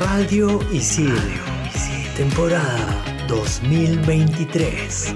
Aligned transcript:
Radio 0.00 0.60
Isil, 0.72 1.12
temporada 2.16 3.04
2023. 3.28 5.14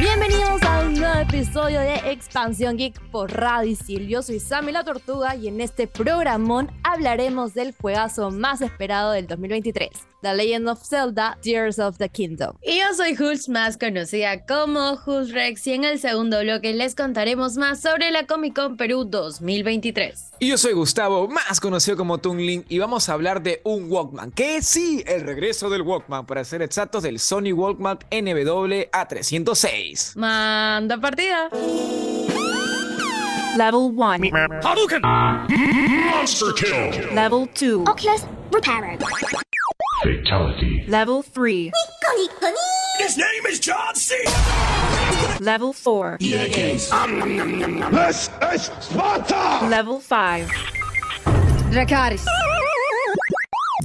Bienvenidos 0.00 0.62
a 0.62 0.80
un 0.86 0.94
nuevo 0.94 1.20
episodio 1.20 1.80
de 1.80 1.96
Expansión 2.10 2.78
Geek 2.78 2.98
por 3.10 3.30
Radio 3.30 3.72
Isil. 3.72 4.08
Yo 4.08 4.22
soy 4.22 4.40
Sammy 4.40 4.72
la 4.72 4.84
Tortuga 4.84 5.36
y 5.36 5.48
en 5.48 5.60
este 5.60 5.86
programón 5.86 6.72
hablaremos 6.84 7.52
del 7.52 7.74
juegazo 7.78 8.30
más 8.30 8.62
esperado 8.62 9.12
del 9.12 9.26
2023. 9.26 10.11
The 10.22 10.34
Legend 10.34 10.68
of 10.68 10.82
Zelda 10.82 11.36
Tears 11.42 11.78
of 11.78 11.98
the 11.98 12.08
Kingdom. 12.08 12.56
Y 12.62 12.78
yo 12.78 12.94
soy 12.94 13.16
Hulz, 13.18 13.48
más 13.48 13.76
conocida 13.76 14.46
como 14.46 14.98
Hulz 15.04 15.32
Rex, 15.32 15.66
y 15.66 15.72
en 15.74 15.84
el 15.84 15.98
segundo 15.98 16.40
bloque 16.40 16.72
les 16.72 16.94
contaremos 16.94 17.56
más 17.56 17.82
sobre 17.82 18.10
la 18.10 18.26
Comic 18.26 18.54
Con 18.54 18.76
Perú 18.76 19.04
2023. 19.04 20.32
Y 20.38 20.48
yo 20.48 20.58
soy 20.58 20.72
Gustavo, 20.72 21.28
más 21.28 21.60
conocido 21.60 21.96
como 21.96 22.18
Tungling, 22.18 22.64
y 22.68 22.78
vamos 22.78 23.08
a 23.08 23.14
hablar 23.14 23.42
de 23.42 23.60
un 23.64 23.90
Walkman, 23.90 24.30
que 24.30 24.62
sí, 24.62 25.02
el 25.06 25.22
regreso 25.22 25.68
del 25.70 25.82
Walkman, 25.82 26.24
para 26.24 26.44
ser 26.44 26.62
exactos, 26.62 27.02
del 27.02 27.18
Sony 27.18 27.52
Walkman 27.52 27.98
NW 28.10 28.88
A306. 28.92 30.16
Manda 30.16 30.98
partida. 30.98 31.48
Level 33.56 33.92
1. 33.92 34.30
Hadouken! 34.62 35.02
Monster 35.02 36.54
kill! 36.54 37.14
Level 37.14 37.46
2. 37.54 37.86
Oculus 37.86 38.24
Repairer. 38.50 38.98
Fatality. 40.02 40.84
Level 40.88 41.22
3. 41.22 41.70
His 42.98 43.16
name 43.16 43.46
is 43.48 43.60
John 43.60 43.94
C. 43.94 44.16
Level 45.40 45.72
4. 45.72 46.18
This 46.20 46.56
is 48.52 48.70
Sparta! 48.80 49.66
Level 49.68 50.00
5. 50.00 50.50
Dracaris. 51.70 52.24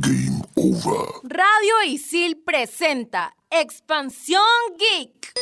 Game 0.01 0.41
over. 0.57 1.05
Radio 1.23 1.75
Isil 1.85 2.35
presenta 2.43 3.31
Expansión 3.51 4.75
Geek. 4.77 5.33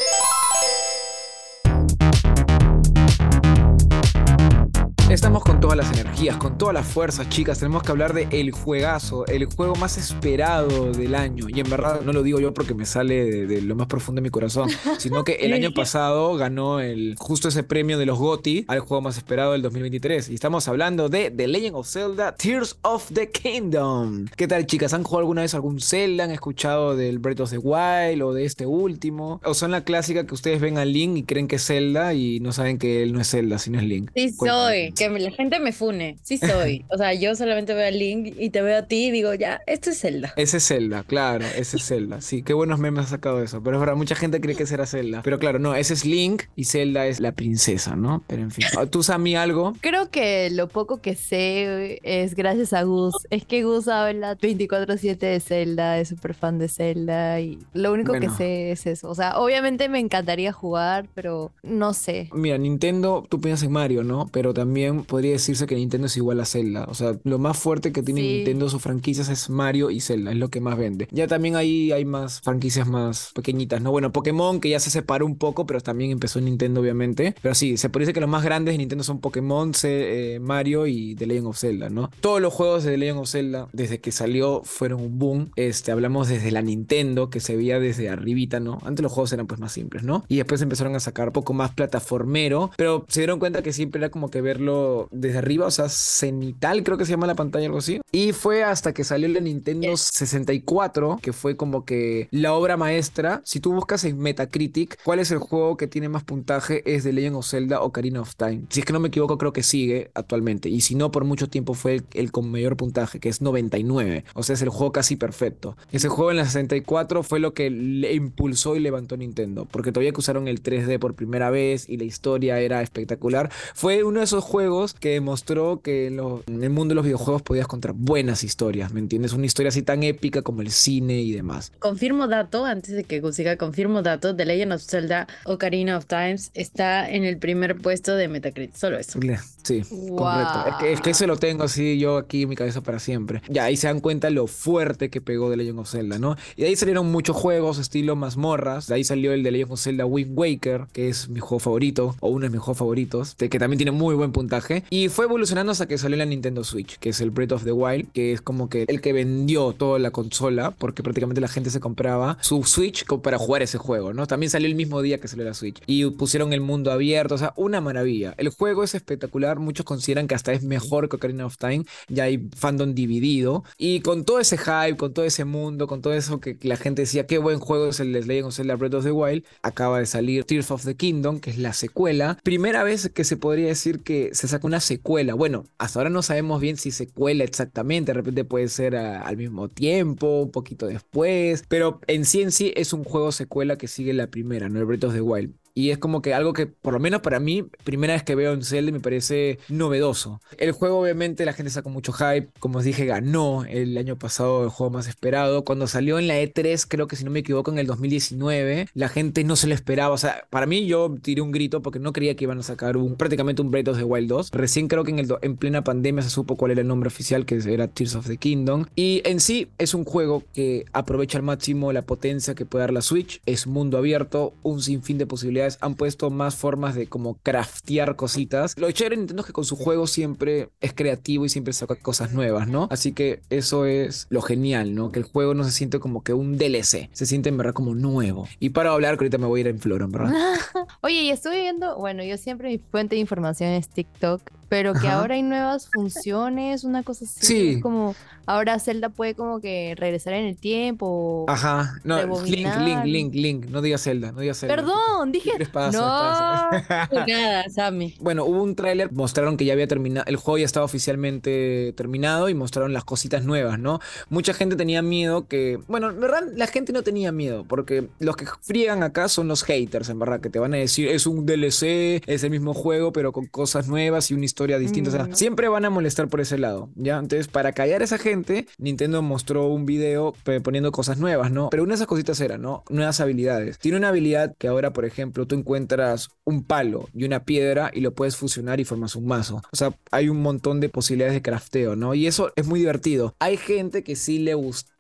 Estamos 5.16 5.46
con 5.46 5.62
todas 5.62 5.78
las 5.78 5.98
energías, 5.98 6.36
con 6.36 6.58
todas 6.58 6.74
las 6.74 6.86
fuerzas, 6.86 7.30
chicas. 7.30 7.58
Tenemos 7.58 7.84
que 7.84 7.90
hablar 7.90 8.14
de 8.14 8.28
el 8.32 8.52
juegazo, 8.52 9.26
el 9.28 9.46
juego 9.46 9.74
más 9.76 9.98
esperado 9.98 10.92
del 10.92 11.16
año. 11.16 11.48
Y 11.48 11.62
en 11.62 11.70
verdad 11.70 12.02
no 12.02 12.12
lo 12.12 12.22
digo 12.22 12.42
yo 12.42 12.54
porque 12.54 12.74
me 12.74 12.86
sale 12.86 13.24
de, 13.24 13.48
de 13.48 13.62
lo 13.62 13.76
más 13.76 13.88
profundo 13.88 14.20
de 14.20 14.24
mi 14.24 14.30
corazón, 14.30 14.70
sino 14.98 15.24
que 15.24 15.36
el 15.36 15.54
año 15.54 15.72
pasado 15.74 16.36
ganó 16.36 16.82
el 16.82 17.16
justo 17.18 17.48
ese 17.48 17.64
premio 17.64 17.98
de 17.98 18.06
los 18.06 18.20
GOTY 18.20 18.66
al 18.68 18.82
juego 18.82 19.00
más 19.00 19.16
esperado 19.16 19.54
del 19.54 19.62
2023. 19.62 20.32
Y 20.32 20.34
estamos 20.34 20.68
hablando 20.68 21.08
de 21.08 21.32
The 21.32 21.48
Legend 21.48 21.78
of 21.78 21.88
Zelda 21.88 22.36
Tears 22.36 22.78
of 22.82 23.10
the 23.14 23.30
Kingdom. 23.30 24.26
¿Qué 24.36 24.50
tal, 24.50 24.66
chicas? 24.66 24.94
¿Han 24.94 25.04
jugado 25.04 25.20
alguna 25.20 25.44
vez 25.44 25.54
algún 25.54 25.80
Zelda? 25.80 26.26
¿Han 26.26 26.32
escuchado 26.32 26.98
del 26.98 27.20
Breath 27.20 27.40
of 27.40 27.52
the 27.52 27.58
Wild 27.58 28.22
o 28.22 28.34
de 28.34 28.44
este 28.44 28.66
último? 28.66 29.40
¿O 29.46 29.54
son 29.54 29.72
la 29.72 29.86
clásica 29.86 30.28
que 30.28 30.34
ustedes 30.34 30.60
ven 30.60 30.78
a 30.78 30.84
Link 30.84 31.16
y 31.16 31.24
creen 31.24 31.48
que 31.48 31.56
es 31.56 31.66
Zelda 31.66 32.14
y 32.14 32.42
no 32.42 32.52
saben 32.52 32.78
que 32.78 33.02
él 33.02 33.14
no 33.14 33.22
es 33.22 33.30
Zelda, 33.30 33.60
sino 33.60 33.80
es 33.80 33.86
Link? 33.86 34.12
Sí 34.14 34.34
soy, 34.34 34.92
que 35.14 35.20
la 35.20 35.32
gente 35.32 35.60
me 35.60 35.72
fune, 35.72 36.18
sí 36.22 36.38
soy. 36.38 36.86
O 36.96 36.98
sea, 36.98 37.14
yo 37.14 37.36
solamente 37.36 37.74
veo 37.74 37.88
a 37.88 37.92
Link 37.92 38.34
y 38.40 38.50
te 38.50 38.62
veo 38.62 38.80
a 38.80 38.84
ti 38.84 39.08
y 39.08 39.12
digo, 39.12 39.34
ya, 39.34 39.62
esto 39.68 39.90
es 39.90 40.00
Zelda. 40.00 40.34
Ese 40.38 40.58
es 40.58 40.68
Zelda, 40.68 41.04
claro, 41.04 41.46
ese 41.58 41.78
es 41.78 41.84
Zelda. 41.88 42.22
Sí, 42.22 42.42
qué 42.44 42.54
buenos 42.54 42.80
memes 42.80 43.06
has 43.06 43.10
sacado 43.10 43.42
eso. 43.44 43.62
Pero 43.64 43.78
es 43.78 43.80
verdad, 43.82 43.96
mucha 43.96 44.16
gente 44.16 44.40
cree 44.40 44.56
que 44.56 44.64
ese 44.64 44.76
era 44.76 44.86
Zelda. 44.86 45.22
Pero 45.24 45.40
claro, 45.40 45.60
no, 45.60 45.76
ese 45.76 45.94
es 45.94 46.06
Link 46.06 46.44
y 46.56 46.66
Zelda 46.66 47.08
es 47.08 47.20
la 47.20 47.32
princesa, 47.34 47.96
¿no? 47.96 48.24
Pero 48.28 48.44
en 48.44 48.52
fin. 48.52 48.66
¿Tú, 48.90 49.04
Sammy, 49.04 49.36
algo? 49.36 49.74
Creo 49.82 50.10
que 50.10 50.50
lo 50.52 50.68
poco 50.70 51.02
que 51.02 51.16
sé 51.16 52.00
es 52.04 52.36
gracias 52.36 52.74
a 52.74 52.84
Gus. 52.84 53.16
Es 53.30 53.46
que 53.46 53.64
Gus 53.64 53.88
habla 53.88 54.38
24-7 54.38 55.18
de 55.18 55.40
Zelda, 55.40 56.00
es 56.00 56.10
súper 56.10 56.34
fan 56.34 56.60
de 56.60 56.70
Zelda 56.70 57.40
y 57.42 57.60
lo 57.74 57.92
único 57.92 58.12
Bueno. 58.14 58.28
que 58.30 58.34
sé 58.38 58.72
es 58.72 58.86
eso. 58.86 59.10
O 59.10 59.16
sea, 59.16 59.38
obviamente 59.40 59.90
me 59.90 60.00
encantaría 60.00 60.52
jugar, 60.54 61.08
pero 61.14 61.52
no 61.64 61.94
sé. 61.94 62.30
Mira, 62.34 62.58
Nintendo, 62.58 63.26
tú 63.30 63.42
piensas 63.42 63.66
en 63.66 63.72
Mario, 63.74 64.04
¿no? 64.04 64.28
Pero 64.32 64.54
también 64.54 64.95
podría 65.04 65.32
decirse 65.32 65.68
que 65.68 65.76
Nintendo 65.76 66.08
es 66.08 66.18
igual 66.18 66.40
a 66.40 66.46
Zelda. 66.46 66.86
O 66.90 66.94
sea, 66.94 67.18
lo 67.24 67.40
más 67.40 67.58
fuerte 67.58 67.92
que 67.92 68.02
tiene 68.04 68.22
Sí. 68.22 68.28
Nintendo 68.38 68.70
sus 68.70 68.82
franquicias 68.82 69.30
es 69.30 69.50
Mario 69.50 69.92
y 69.92 70.00
Zelda, 70.00 70.32
es 70.32 70.38
lo 70.38 70.50
que 70.50 70.62
más 70.62 70.78
vende. 70.78 71.08
Ya 71.12 71.28
también 71.28 71.56
ahí 71.56 71.92
hay 71.92 72.06
más 72.06 72.42
franquicias 72.42 72.88
más 72.88 73.32
pequeñitas, 73.34 73.82
¿no? 73.82 73.92
Bueno, 73.92 74.12
Pokémon, 74.12 74.60
que 74.60 74.70
ya 74.70 74.80
se 74.80 74.90
separó 74.90 75.26
un 75.26 75.38
poco, 75.38 75.66
pero 75.66 75.82
también 75.82 76.12
empezó 76.12 76.40
en 76.40 76.46
Nintendo, 76.46 76.82
obviamente. 76.82 77.36
Pero 77.42 77.56
sí, 77.56 77.78
se 77.78 77.90
puede 77.90 78.04
decir 78.06 78.14
que 78.14 78.22
los 78.22 78.30
más 78.30 78.44
grandes 78.44 78.74
de 78.74 78.78
Nintendo 78.78 79.04
son 79.04 79.20
Pokémon, 79.20 79.72
eh, 79.84 80.40
Mario 80.42 80.88
y 80.88 81.16
The 81.16 81.26
Legend 81.28 81.48
of 81.48 81.58
Zelda, 81.60 81.90
¿no? 81.90 82.10
Todos 82.22 82.42
los 82.42 82.54
juegos 82.54 82.84
de 82.84 82.92
The 82.92 82.98
Legend 82.98 83.20
of 83.20 83.30
Zelda, 83.30 83.68
desde 83.74 84.00
que 84.00 84.12
salió, 84.12 84.62
fueron 84.64 85.02
un 85.02 85.20
boom. 85.20 85.52
Este, 85.56 85.92
hablamos 85.92 86.28
desde 86.28 86.52
la 86.52 86.62
Nintendo, 86.62 87.30
que 87.30 87.40
se 87.40 87.56
veía 87.56 87.80
desde 87.80 88.10
arribita, 88.10 88.60
¿no? 88.60 88.80
Antes 88.84 89.04
los 89.04 89.12
juegos 89.12 89.34
eran 89.34 89.48
pues 89.48 89.60
más 89.60 89.72
simples, 89.72 90.04
¿no? 90.04 90.24
Y 90.28 90.38
después 90.38 90.62
empezaron 90.62 90.96
a 90.96 91.00
sacar 91.00 91.32
poco 91.32 91.54
más 91.54 91.72
plataformero, 91.74 92.72
pero 92.78 93.06
se 93.08 93.22
dieron 93.22 93.40
cuenta 93.40 93.62
que 93.64 93.74
siempre 93.74 94.00
era 94.00 94.10
como 94.10 94.30
que 94.30 94.42
verlo 94.42 94.85
desde 95.12 95.40
arriba, 95.40 95.66
o 95.66 95.72
sea, 95.72 95.90
cenital, 95.90 96.84
creo 96.84 96.98
que 96.98 97.06
se 97.06 97.12
llama 97.12 97.28
la 97.28 97.36
pantalla, 97.36 97.66
algo 97.66 97.80
así. 97.80 98.02
Y 98.12 98.32
fue 98.32 98.64
hasta 98.64 98.94
que 98.94 99.04
salió 99.04 99.28
la 99.28 99.40
Nintendo 99.40 99.96
64, 99.96 101.20
que 101.22 101.34
fue 101.34 101.58
como 101.58 101.86
que 101.86 102.28
la 102.32 102.54
obra 102.54 102.78
maestra. 102.78 103.42
Si 103.44 103.60
tú 103.60 103.74
buscas 103.74 104.04
en 104.06 104.18
Metacritic, 104.20 104.98
¿cuál 105.04 105.20
es 105.20 105.32
el 105.32 105.40
juego 105.40 105.78
que 105.78 105.88
tiene 105.88 106.10
más 106.10 106.24
puntaje? 106.24 106.84
Es 106.86 107.04
The 107.04 107.14
Legend 107.14 107.38
of 107.38 107.48
Zelda 107.48 107.82
Ocarina 107.82 108.22
of 108.22 108.36
Time. 108.36 108.64
Si 108.70 108.80
es 108.80 108.86
que 108.86 108.94
no 108.94 109.00
me 109.00 109.10
equivoco, 109.10 109.38
creo 109.38 109.54
que 109.54 109.64
sigue 109.64 110.12
actualmente. 110.14 110.70
Y 110.70 110.82
si 110.82 110.96
no, 110.96 111.12
por 111.12 111.24
mucho 111.26 111.50
tiempo 111.50 111.74
fue 111.74 111.96
el, 111.96 112.06
el 112.14 112.32
con 112.32 112.50
mayor 112.50 112.78
puntaje, 112.78 113.20
que 113.20 113.30
es 113.30 113.42
99. 113.42 114.26
O 114.34 114.44
sea, 114.44 114.54
es 114.54 114.62
el 114.62 114.70
juego 114.70 114.92
casi 114.92 115.16
perfecto. 115.16 115.78
Ese 115.92 116.10
juego 116.10 116.32
en 116.32 116.38
la 116.38 116.46
64 116.46 117.24
fue 117.24 117.40
lo 117.40 117.54
que 117.54 117.70
le 117.70 118.14
impulsó 118.14 118.76
y 118.76 118.80
levantó 118.80 119.18
Nintendo. 119.18 119.66
Porque 119.66 119.92
todavía 119.92 120.12
que 120.12 120.20
usaron 120.20 120.48
el 120.48 120.62
3D 120.62 121.00
por 121.00 121.16
primera 121.16 121.50
vez 121.50 121.90
y 121.90 121.98
la 121.98 122.04
historia 122.04 122.60
era 122.60 122.82
espectacular. 122.82 123.52
Fue 123.74 124.04
uno 124.04 124.20
de 124.20 124.26
esos 124.26 124.44
juegos 124.44 124.75
que 125.00 125.10
demostró 125.12 125.82
que 125.82 126.08
en, 126.08 126.18
lo- 126.18 126.44
en 126.48 126.64
el 126.64 126.70
mundo 126.70 126.92
de 126.92 126.96
los 126.96 127.06
videojuegos 127.06 127.42
podías 127.42 127.68
contar 127.68 127.94
buenas 127.94 128.44
historias, 128.44 128.94
¿me 128.94 129.00
entiendes? 129.00 129.34
Una 129.34 129.46
historia 129.46 129.70
así 129.70 129.82
tan 129.82 130.04
épica 130.04 130.42
como 130.42 130.62
el 130.62 130.72
cine 130.72 131.22
y 131.22 131.32
demás. 131.32 131.72
Confirmo 131.80 132.28
dato, 132.28 132.66
antes 132.66 132.94
de 132.96 133.04
que 133.04 133.20
Gus 133.20 133.36
siga, 133.36 133.58
confirmo 133.58 134.02
dato, 134.02 134.36
The 134.36 134.46
Legend 134.46 134.74
of 134.74 134.82
Zelda 134.84 135.28
Ocarina 135.46 135.98
of 135.98 136.06
Times 136.06 136.52
está 136.54 137.10
en 137.10 137.24
el 137.24 137.38
primer 137.38 137.78
puesto 137.78 138.16
de 138.16 138.28
Metacritic, 138.28 138.76
solo 138.76 138.98
eso. 138.98 139.20
Sí, 139.64 139.82
Wow. 139.90 140.16
correcto. 140.18 140.60
Es 140.70 140.76
que, 140.76 140.94
es 140.94 141.02
que 141.02 141.10
eso 141.10 141.26
lo 141.28 141.38
tengo 141.38 141.64
así 141.64 141.98
yo 141.98 142.18
aquí 142.18 142.44
en 142.44 142.50
mi 142.50 142.56
cabeza 142.56 142.82
para 142.82 143.00
siempre. 143.00 143.42
Ya 143.50 143.64
ahí 143.64 143.76
se 143.78 143.88
dan 143.88 144.00
cuenta 144.00 144.30
lo 144.30 144.46
fuerte 144.46 145.10
que 145.10 145.22
pegó 145.22 145.50
The 145.50 145.58
Legend 145.58 145.80
of 145.80 145.90
Zelda, 145.90 146.20
¿no? 146.20 146.36
Y 146.56 146.62
de 146.62 146.68
ahí 146.68 146.76
salieron 146.76 147.12
muchos 147.12 147.36
juegos 147.36 147.80
estilo 147.80 148.16
mazmorras. 148.16 148.86
De 148.88 148.94
ahí 148.96 149.04
salió 149.04 149.34
el 149.34 149.42
de 149.42 149.50
Legend 149.52 149.72
of 149.72 149.82
Zelda 149.82 150.06
Wind 150.06 150.38
Waker, 150.38 150.86
que 150.94 151.10
es 151.10 151.30
mi 151.30 151.40
juego 151.40 151.60
favorito, 151.60 152.16
o 152.20 152.30
uno 152.30 152.44
de 152.44 152.50
mis 152.52 152.60
juegos 152.60 152.78
favoritos, 152.78 153.34
que 153.36 153.50
también 153.50 153.78
tiene 153.78 153.92
muy 153.92 154.14
buen 154.14 154.32
puntaje. 154.32 154.55
Y 154.90 155.10
fue 155.10 155.26
evolucionando 155.26 155.72
hasta 155.72 155.88
que 155.88 155.98
salió 155.98 156.18
la 156.18 156.26
Nintendo 156.26 156.64
Switch, 156.64 156.98
que 156.98 157.10
es 157.10 157.22
el 157.22 157.32
Breath 157.32 157.54
of 157.54 157.64
the 157.64 157.72
Wild, 157.72 158.12
que 158.12 158.34
es 158.34 158.42
como 158.42 158.70
que 158.70 158.86
el 158.88 159.02
que 159.02 159.14
vendió 159.14 159.74
toda 159.74 160.00
la 160.00 160.12
consola, 160.12 160.72
porque 160.72 161.04
prácticamente 161.04 161.42
la 161.42 161.48
gente 161.48 161.70
se 161.70 161.80
compraba 161.80 162.38
su 162.42 162.64
Switch 162.64 163.06
para 163.06 163.38
jugar 163.38 163.62
ese 163.62 163.78
juego, 163.78 164.14
¿no? 164.14 164.28
También 164.28 164.50
salió 164.50 164.68
el 164.68 164.76
mismo 164.76 165.02
día 165.02 165.20
que 165.20 165.28
salió 165.28 165.46
la 165.46 165.54
Switch. 165.54 165.82
Y 165.86 166.10
pusieron 166.12 166.54
el 166.54 166.62
mundo 166.62 166.92
abierto, 166.92 167.36
o 167.36 167.38
sea, 167.38 167.54
una 167.56 167.82
maravilla. 167.82 168.34
El 168.38 168.50
juego 168.50 168.84
es 168.84 168.96
espectacular, 168.96 169.60
muchos 169.60 169.86
consideran 169.86 170.28
que 170.28 170.36
hasta 170.36 170.54
es 170.54 170.64
mejor 170.64 171.10
que 171.10 171.16
Ocarina 171.16 171.46
of 171.46 171.58
Time, 171.58 171.86
ya 172.08 172.26
hay 172.26 172.50
fandom 172.56 172.94
dividido. 172.94 173.64
Y 173.78 174.02
con 174.02 174.26
todo 174.26 174.40
ese 174.40 174.58
hype, 174.58 174.98
con 174.98 175.14
todo 175.14 175.26
ese 175.26 175.46
mundo, 175.46 175.88
con 175.88 176.02
todo 176.02 176.14
eso 176.14 176.40
que 176.40 176.58
la 176.62 176.78
gente 176.78 177.04
decía, 177.04 177.26
qué 177.26 177.38
buen 177.38 177.60
juego 177.60 177.90
es 177.90 178.00
el 178.00 178.14
de 178.14 178.24
Legend 178.24 178.48
of 178.48 178.56
Zelda 178.56 178.76
Breath 178.76 178.96
of 178.96 179.04
the 179.04 179.12
Wild, 179.12 179.44
acaba 179.62 180.00
de 180.00 180.06
salir 180.06 180.44
Tears 180.44 180.72
of 180.72 180.84
the 180.86 180.96
Kingdom, 180.96 181.40
que 181.40 181.50
es 181.50 181.58
la 181.58 181.74
secuela. 181.74 182.38
Primera 182.44 182.84
vez 182.84 183.10
que 183.14 183.24
se 183.24 183.38
podría 183.38 183.68
decir 183.68 184.02
que 184.02 184.30
se 184.34 184.45
saca 184.48 184.68
una 184.68 184.80
secuela. 184.80 185.34
Bueno, 185.34 185.64
hasta 185.78 186.00
ahora 186.00 186.10
no 186.10 186.22
sabemos 186.22 186.62
bien 186.62 186.78
si 186.78 186.92
secuela 186.92 187.44
exactamente, 187.44 188.12
de 188.12 188.14
repente 188.16 188.46
puede 188.46 188.68
ser 188.70 188.96
a- 188.96 189.22
al 189.22 189.38
mismo 189.38 189.70
tiempo, 189.70 190.42
un 190.44 190.52
poquito 190.52 190.88
después, 190.88 191.64
pero 191.68 192.00
en 192.08 192.26
sí 192.26 192.42
en 192.42 192.52
sí 192.52 192.74
es 192.76 192.94
un 192.94 193.04
juego 193.04 193.32
secuela 193.32 193.78
que 193.78 193.88
sigue 193.88 194.14
la 194.14 194.28
primera, 194.30 194.70
no 194.70 194.80
el 194.80 194.86
Breath 194.86 195.04
of 195.06 195.14
the 195.14 195.22
Wild. 195.22 195.54
Y 195.76 195.92
es 195.92 195.98
como 195.98 196.22
que 196.22 196.34
algo 196.34 196.54
que, 196.54 196.68
por 196.68 196.94
lo 196.94 197.00
menos 197.00 197.22
para 197.22 197.42
mí, 197.42 197.66
primera 197.84 198.14
vez 198.14 198.24
que 198.24 198.34
veo 198.34 198.54
en 198.54 198.64
Zelda 198.64 198.94
me 198.94 199.02
parece 199.02 199.60
novedoso. 199.68 200.42
El 200.58 200.72
juego, 200.72 201.00
obviamente, 201.00 201.46
la 201.46 201.52
gente 201.52 201.70
sacó 201.70 201.90
mucho 201.90 202.14
hype. 202.14 202.48
Como 202.60 202.80
os 202.80 202.86
dije, 202.86 203.06
ganó 203.06 203.66
el 203.66 203.98
año 203.98 204.18
pasado 204.18 204.64
el 204.64 204.70
juego 204.70 204.92
más 204.94 205.08
esperado. 205.08 205.66
Cuando 205.66 205.88
salió 205.88 206.18
en 206.18 206.30
la 206.30 206.40
E3, 206.40 206.86
creo 206.88 207.08
que 207.08 207.18
si 207.18 207.26
no 207.26 207.32
me 207.32 207.40
equivoco, 207.40 207.72
en 207.72 207.78
el 207.78 207.88
2019, 207.88 208.88
la 208.94 209.10
gente 209.10 209.44
no 209.44 209.58
se 209.58 209.68
lo 209.68 209.74
esperaba. 209.74 210.14
O 210.14 210.18
sea, 210.18 210.48
para 210.50 210.66
mí 210.66 210.86
yo 210.86 211.14
tiré 211.22 211.42
un 211.42 211.52
grito 211.52 211.82
porque 211.82 212.00
no 212.00 212.14
creía 212.14 212.38
que 212.38 212.46
iban 212.46 212.60
a 212.60 212.64
sacar 212.64 212.96
un, 212.96 213.18
prácticamente 213.18 213.62
un 213.62 213.70
Breath 213.70 213.90
of 213.90 213.98
the 213.98 214.06
Wild 214.06 214.30
2. 214.30 214.52
Recién 214.52 214.88
creo 214.88 215.04
que 215.04 215.12
en, 215.12 215.20
el 215.20 215.28
en 215.42 215.58
plena 215.58 215.84
pandemia 215.84 216.24
se 216.24 216.30
supo 216.30 216.56
cuál 216.56 216.72
era 216.72 216.82
el 216.82 216.88
nombre 216.88 217.08
oficial, 217.08 217.46
que 217.46 217.60
era 217.68 217.90
Tears 217.90 218.16
of 218.16 218.28
the 218.28 218.38
Kingdom. 218.38 218.86
Y 218.96 219.22
en 219.26 219.42
sí 219.42 219.68
es 219.78 219.94
un 219.94 220.06
juego 220.06 220.42
que 220.54 220.86
aprovecha 220.94 221.38
al 221.38 221.44
máximo 221.44 221.92
la 221.92 222.04
potencia 222.04 222.56
que 222.56 222.66
puede 222.66 222.84
dar 222.84 222.94
la 222.94 223.02
Switch. 223.02 223.42
Es 223.46 223.68
mundo 223.68 223.98
abierto, 223.98 224.54
un 224.64 224.82
sinfín 224.82 225.18
de 225.18 225.26
posibilidades 225.26 225.65
han 225.82 225.96
puesto 225.96 226.30
más 226.30 226.56
formas 226.56 226.96
de 226.96 227.08
como 227.08 227.36
craftear 227.36 228.16
cositas. 228.16 228.78
Lo 228.78 228.92
chévere 228.92 229.16
de 229.16 229.22
Nintendo 229.22 229.42
es 229.42 229.48
que 229.48 229.54
con 229.54 229.66
su 229.66 229.76
juego 229.76 230.08
siempre 230.08 230.70
es 230.82 230.94
creativo 230.94 231.46
y 231.46 231.50
siempre 231.50 231.74
saca 231.74 231.96
cosas 231.96 232.34
nuevas, 232.34 232.68
¿no? 232.68 232.88
Así 232.92 233.14
que 233.14 233.42
eso 233.50 233.86
es 233.86 234.28
lo 234.30 234.42
genial, 234.42 234.96
¿no? 234.96 235.12
Que 235.12 235.20
el 235.20 235.26
juego 235.26 235.54
no 235.54 235.64
se 235.64 235.72
siente 235.72 236.00
como 236.00 236.24
que 236.24 236.34
un 236.34 236.58
DLC, 236.58 237.10
se 237.12 237.26
siente 237.26 237.50
en 237.50 237.58
verdad 237.58 237.74
como 237.74 237.96
nuevo. 237.96 238.48
Y 238.60 238.70
para 238.70 238.92
hablar, 238.92 239.18
que 239.18 239.26
ahorita 239.26 239.38
me 239.38 239.48
voy 239.48 239.60
a 239.60 239.62
ir 239.62 239.68
en 239.68 239.80
Flora, 239.80 240.06
en 240.06 240.12
verdad. 240.12 240.34
Oye, 241.02 241.22
y 241.22 241.30
estuve 241.30 241.62
viendo, 241.62 241.98
bueno, 241.98 242.24
yo 242.24 242.38
siempre 242.38 242.70
mi 242.70 242.78
fuente 242.78 243.16
de 243.16 243.22
información 243.22 243.72
es 243.72 243.88
TikTok, 243.90 244.42
pero 244.70 244.94
que 244.94 245.08
Ajá. 245.08 245.20
ahora 245.20 245.36
hay 245.36 245.44
nuevas 245.44 245.90
funciones, 245.94 246.84
una 246.84 247.04
cosa 247.04 247.26
así. 247.26 247.46
Sí. 247.46 247.82
Como 247.82 248.16
ahora 248.46 248.80
Zelda 248.80 249.10
puede 249.10 249.36
como 249.36 249.60
que 249.60 249.96
regresar 249.98 250.34
en 250.34 250.46
el 250.46 250.58
tiempo. 250.58 251.46
Ajá, 251.48 252.00
no, 252.04 252.16
Link, 252.16 252.26
Rebobinar. 252.26 252.82
Link, 252.82 253.06
Link, 253.06 253.34
Link, 253.34 253.66
no 253.68 253.82
digas 253.82 254.04
Zelda, 254.04 254.32
no 254.32 254.42
digas 254.42 254.60
Zelda. 254.60 254.76
Perdón, 254.76 255.32
dije. 255.32 255.52
¿Qué 255.52 255.60
les 255.60 255.70
pasa? 255.70 255.98
no. 255.98 257.26
Nada, 257.28 257.70
Sammy. 257.70 258.16
Bueno, 258.20 258.46
hubo 258.46 258.64
un 258.64 258.76
tráiler, 258.76 259.12
mostraron 259.12 259.58
que 259.58 259.66
ya 259.66 259.74
había 259.74 259.88
terminado, 259.88 260.26
el 260.28 260.36
juego 260.36 260.58
ya 260.58 260.66
estaba 260.66 260.86
oficialmente 260.86 261.94
terminado 261.96 262.50
y 262.50 262.54
mostraron 262.54 262.94
las 262.94 263.04
cositas 263.04 263.44
nuevas, 263.44 263.80
¿no? 263.80 264.00
Mucha 264.30 264.54
gente 264.54 264.76
tenía 264.76 265.02
miedo 265.02 265.48
que, 265.48 265.80
bueno, 265.88 266.10
en 266.10 266.20
verdad 266.20 266.44
la 266.56 266.68
gente 266.68 266.94
no 266.94 267.04
tenía 267.04 267.32
miedo, 267.32 267.66
porque 267.68 268.08
los 268.20 268.36
que 268.36 268.46
friegan 268.62 269.04
acá 269.04 269.28
son 269.28 269.48
los 269.48 269.64
haters, 269.64 270.10
en 270.10 270.20
verdad, 270.20 270.40
que 270.40 270.50
te 270.50 270.60
van 270.60 270.74
a 270.74 270.78
decir, 270.78 271.08
es 271.08 271.28
un 271.28 271.46
DLC, 271.46 272.24
es 272.26 272.44
el 272.44 272.52
mismo 272.52 272.74
juego, 272.74 273.12
pero 273.12 273.32
con 273.32 273.46
cosas 273.46 273.88
nuevas 273.88 274.32
y 274.32 274.34
una 274.34 274.46
historia 274.46 274.55
distinta, 274.80 275.10
o 275.10 275.14
sea, 275.14 275.24
Mm. 275.26 275.36
siempre 275.36 275.68
van 275.68 275.86
a 275.86 275.90
molestar 275.90 276.28
por 276.28 276.42
ese 276.42 276.58
lado, 276.58 276.90
¿ya? 276.96 277.18
Entonces, 277.20 277.48
para 277.48 277.74
callar 277.74 278.02
a 278.02 278.06
esa 278.06 278.18
gente, 278.18 278.68
Nintendo 278.78 279.22
mostró 279.22 279.68
un 279.68 279.86
video 279.86 280.34
pe- 280.44 280.62
poniendo 280.62 280.92
cosas 280.92 281.18
nuevas, 281.18 281.52
¿no? 281.52 281.70
Pero 281.70 281.84
una 281.84 281.92
de 281.92 281.96
esas 281.96 282.08
cositas 282.08 282.40
era, 282.42 282.58
¿no? 282.58 282.84
Nuevas 282.90 283.20
habilidades. 283.20 283.78
Tiene 283.80 283.98
una 283.98 284.10
habilidad 284.10 284.56
que 284.58 284.68
ahora, 284.68 284.94
por 284.94 285.06
ejemplo, 285.06 285.46
tú 285.46 285.56
encuentras 285.56 286.30
un 286.46 286.64
palo 286.64 287.10
y 287.14 287.26
una 287.26 287.44
piedra 287.44 287.92
y 287.94 288.02
lo 288.02 288.14
puedes 288.14 288.36
fusionar 288.38 288.80
y 288.80 288.86
formas 288.86 289.16
un 289.16 289.28
mazo. 289.28 289.62
O 289.72 289.76
sea, 289.76 289.94
hay 290.12 290.30
un 290.30 290.42
montón 290.42 290.80
de 290.80 290.90
posibilidades 290.90 291.34
de 291.36 291.42
crafteo, 291.42 291.96
¿no? 291.96 292.14
Y 292.14 292.28
eso 292.28 292.52
es 292.56 292.66
muy 292.66 292.80
divertido. 292.80 293.36
Hay 293.40 293.58
gente 293.58 294.04
que 294.04 294.16
sí 294.16 294.40
le 294.40 294.56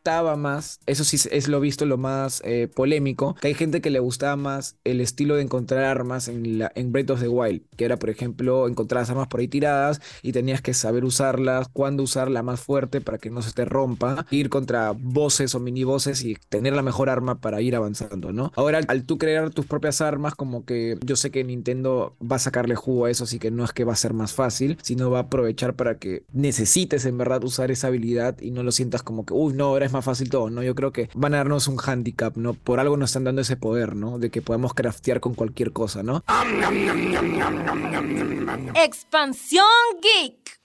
gustaba 0.05 0.35
más, 0.35 0.79
eso 0.85 1.03
sí 1.03 1.17
es 1.31 1.47
lo 1.47 1.59
visto 1.59 1.87
lo 1.87 1.97
más 1.97 2.39
eh, 2.45 2.67
polémico, 2.67 3.35
que 3.41 3.47
hay 3.47 3.53
gente 3.55 3.81
que 3.81 3.89
le 3.89 3.97
gustaba 3.97 4.35
más 4.35 4.75
el 4.83 5.01
estilo 5.01 5.35
de 5.35 5.41
encontrar 5.41 5.83
armas 5.83 6.27
en, 6.27 6.59
la, 6.59 6.71
en 6.75 6.91
Breath 6.91 7.09
of 7.09 7.21
the 7.21 7.27
Wild, 7.27 7.63
que 7.75 7.85
era, 7.85 7.97
por 7.97 8.11
ejemplo, 8.11 8.67
encontrar 8.67 9.01
las 9.01 9.09
armas 9.09 9.27
por 9.29 9.39
ahí 9.39 9.47
tiradas 9.47 10.01
y 10.21 10.31
tenías 10.31 10.61
que 10.61 10.75
saber 10.75 11.05
usarlas, 11.05 11.69
cuándo 11.73 12.03
usar 12.03 12.29
la 12.29 12.43
más 12.43 12.59
fuerte 12.59 13.01
para 13.01 13.17
que 13.17 13.31
no 13.31 13.41
se 13.41 13.51
te 13.51 13.65
rompa, 13.65 14.27
ir 14.29 14.49
contra 14.49 14.91
bosses 14.91 15.55
o 15.55 15.59
mini 15.59 15.83
bosses 15.83 16.23
y 16.23 16.37
tener 16.49 16.73
la 16.73 16.83
mejor 16.83 17.09
arma 17.09 17.41
para 17.41 17.59
ir 17.61 17.75
avanzando, 17.75 18.31
¿no? 18.31 18.51
Ahora, 18.55 18.81
al 18.87 19.05
tú 19.05 19.17
crear 19.17 19.49
tus 19.49 19.65
propias 19.65 20.01
armas, 20.01 20.35
como 20.35 20.65
que 20.65 20.99
yo 21.03 21.15
sé 21.15 21.31
que 21.31 21.43
Nintendo 21.43 22.15
va 22.21 22.35
a 22.35 22.39
sacarle 22.39 22.75
jugo 22.75 23.05
a 23.05 23.09
eso, 23.09 23.23
así 23.23 23.39
que 23.39 23.49
no 23.49 23.63
es 23.63 23.73
que 23.73 23.85
va 23.85 23.93
a 23.93 23.95
ser 23.95 24.13
más 24.13 24.33
fácil, 24.33 24.77
sino 24.83 25.09
va 25.09 25.17
a 25.17 25.21
aprovechar 25.23 25.73
para 25.73 25.97
que 25.97 26.25
necesites 26.31 27.05
en 27.05 27.17
verdad 27.17 27.43
usar 27.43 27.71
esa 27.71 27.87
habilidad 27.87 28.39
y 28.39 28.51
no 28.51 28.61
lo 28.61 28.71
sientas 28.71 29.01
como 29.01 29.25
que, 29.25 29.33
uy, 29.33 29.53
no, 29.53 29.65
ahora 29.65 29.87
es 29.87 29.94
más 29.95 30.05
fácil 30.05 30.29
todo, 30.29 30.49
¿no? 30.49 30.61
Yo 30.61 30.75
creo 30.75 30.91
que 30.91 31.09
van 31.13 31.33
a 31.33 31.37
darnos 31.37 31.67
un 31.67 31.79
handicap, 31.83 32.35
¿no? 32.37 32.53
Por 32.53 32.79
algo 32.79 32.97
nos 32.97 33.09
están 33.09 33.23
dando 33.23 33.41
ese 33.41 33.57
poder, 33.57 33.95
¿no? 33.95 34.19
De 34.19 34.29
que 34.29 34.41
podemos 34.41 34.73
craftear 34.73 35.19
con 35.19 35.33
cualquier 35.33 35.71
cosa, 35.71 36.03
¿no? 36.03 36.23
Expansión 38.75 39.65
Geek. 40.01 40.59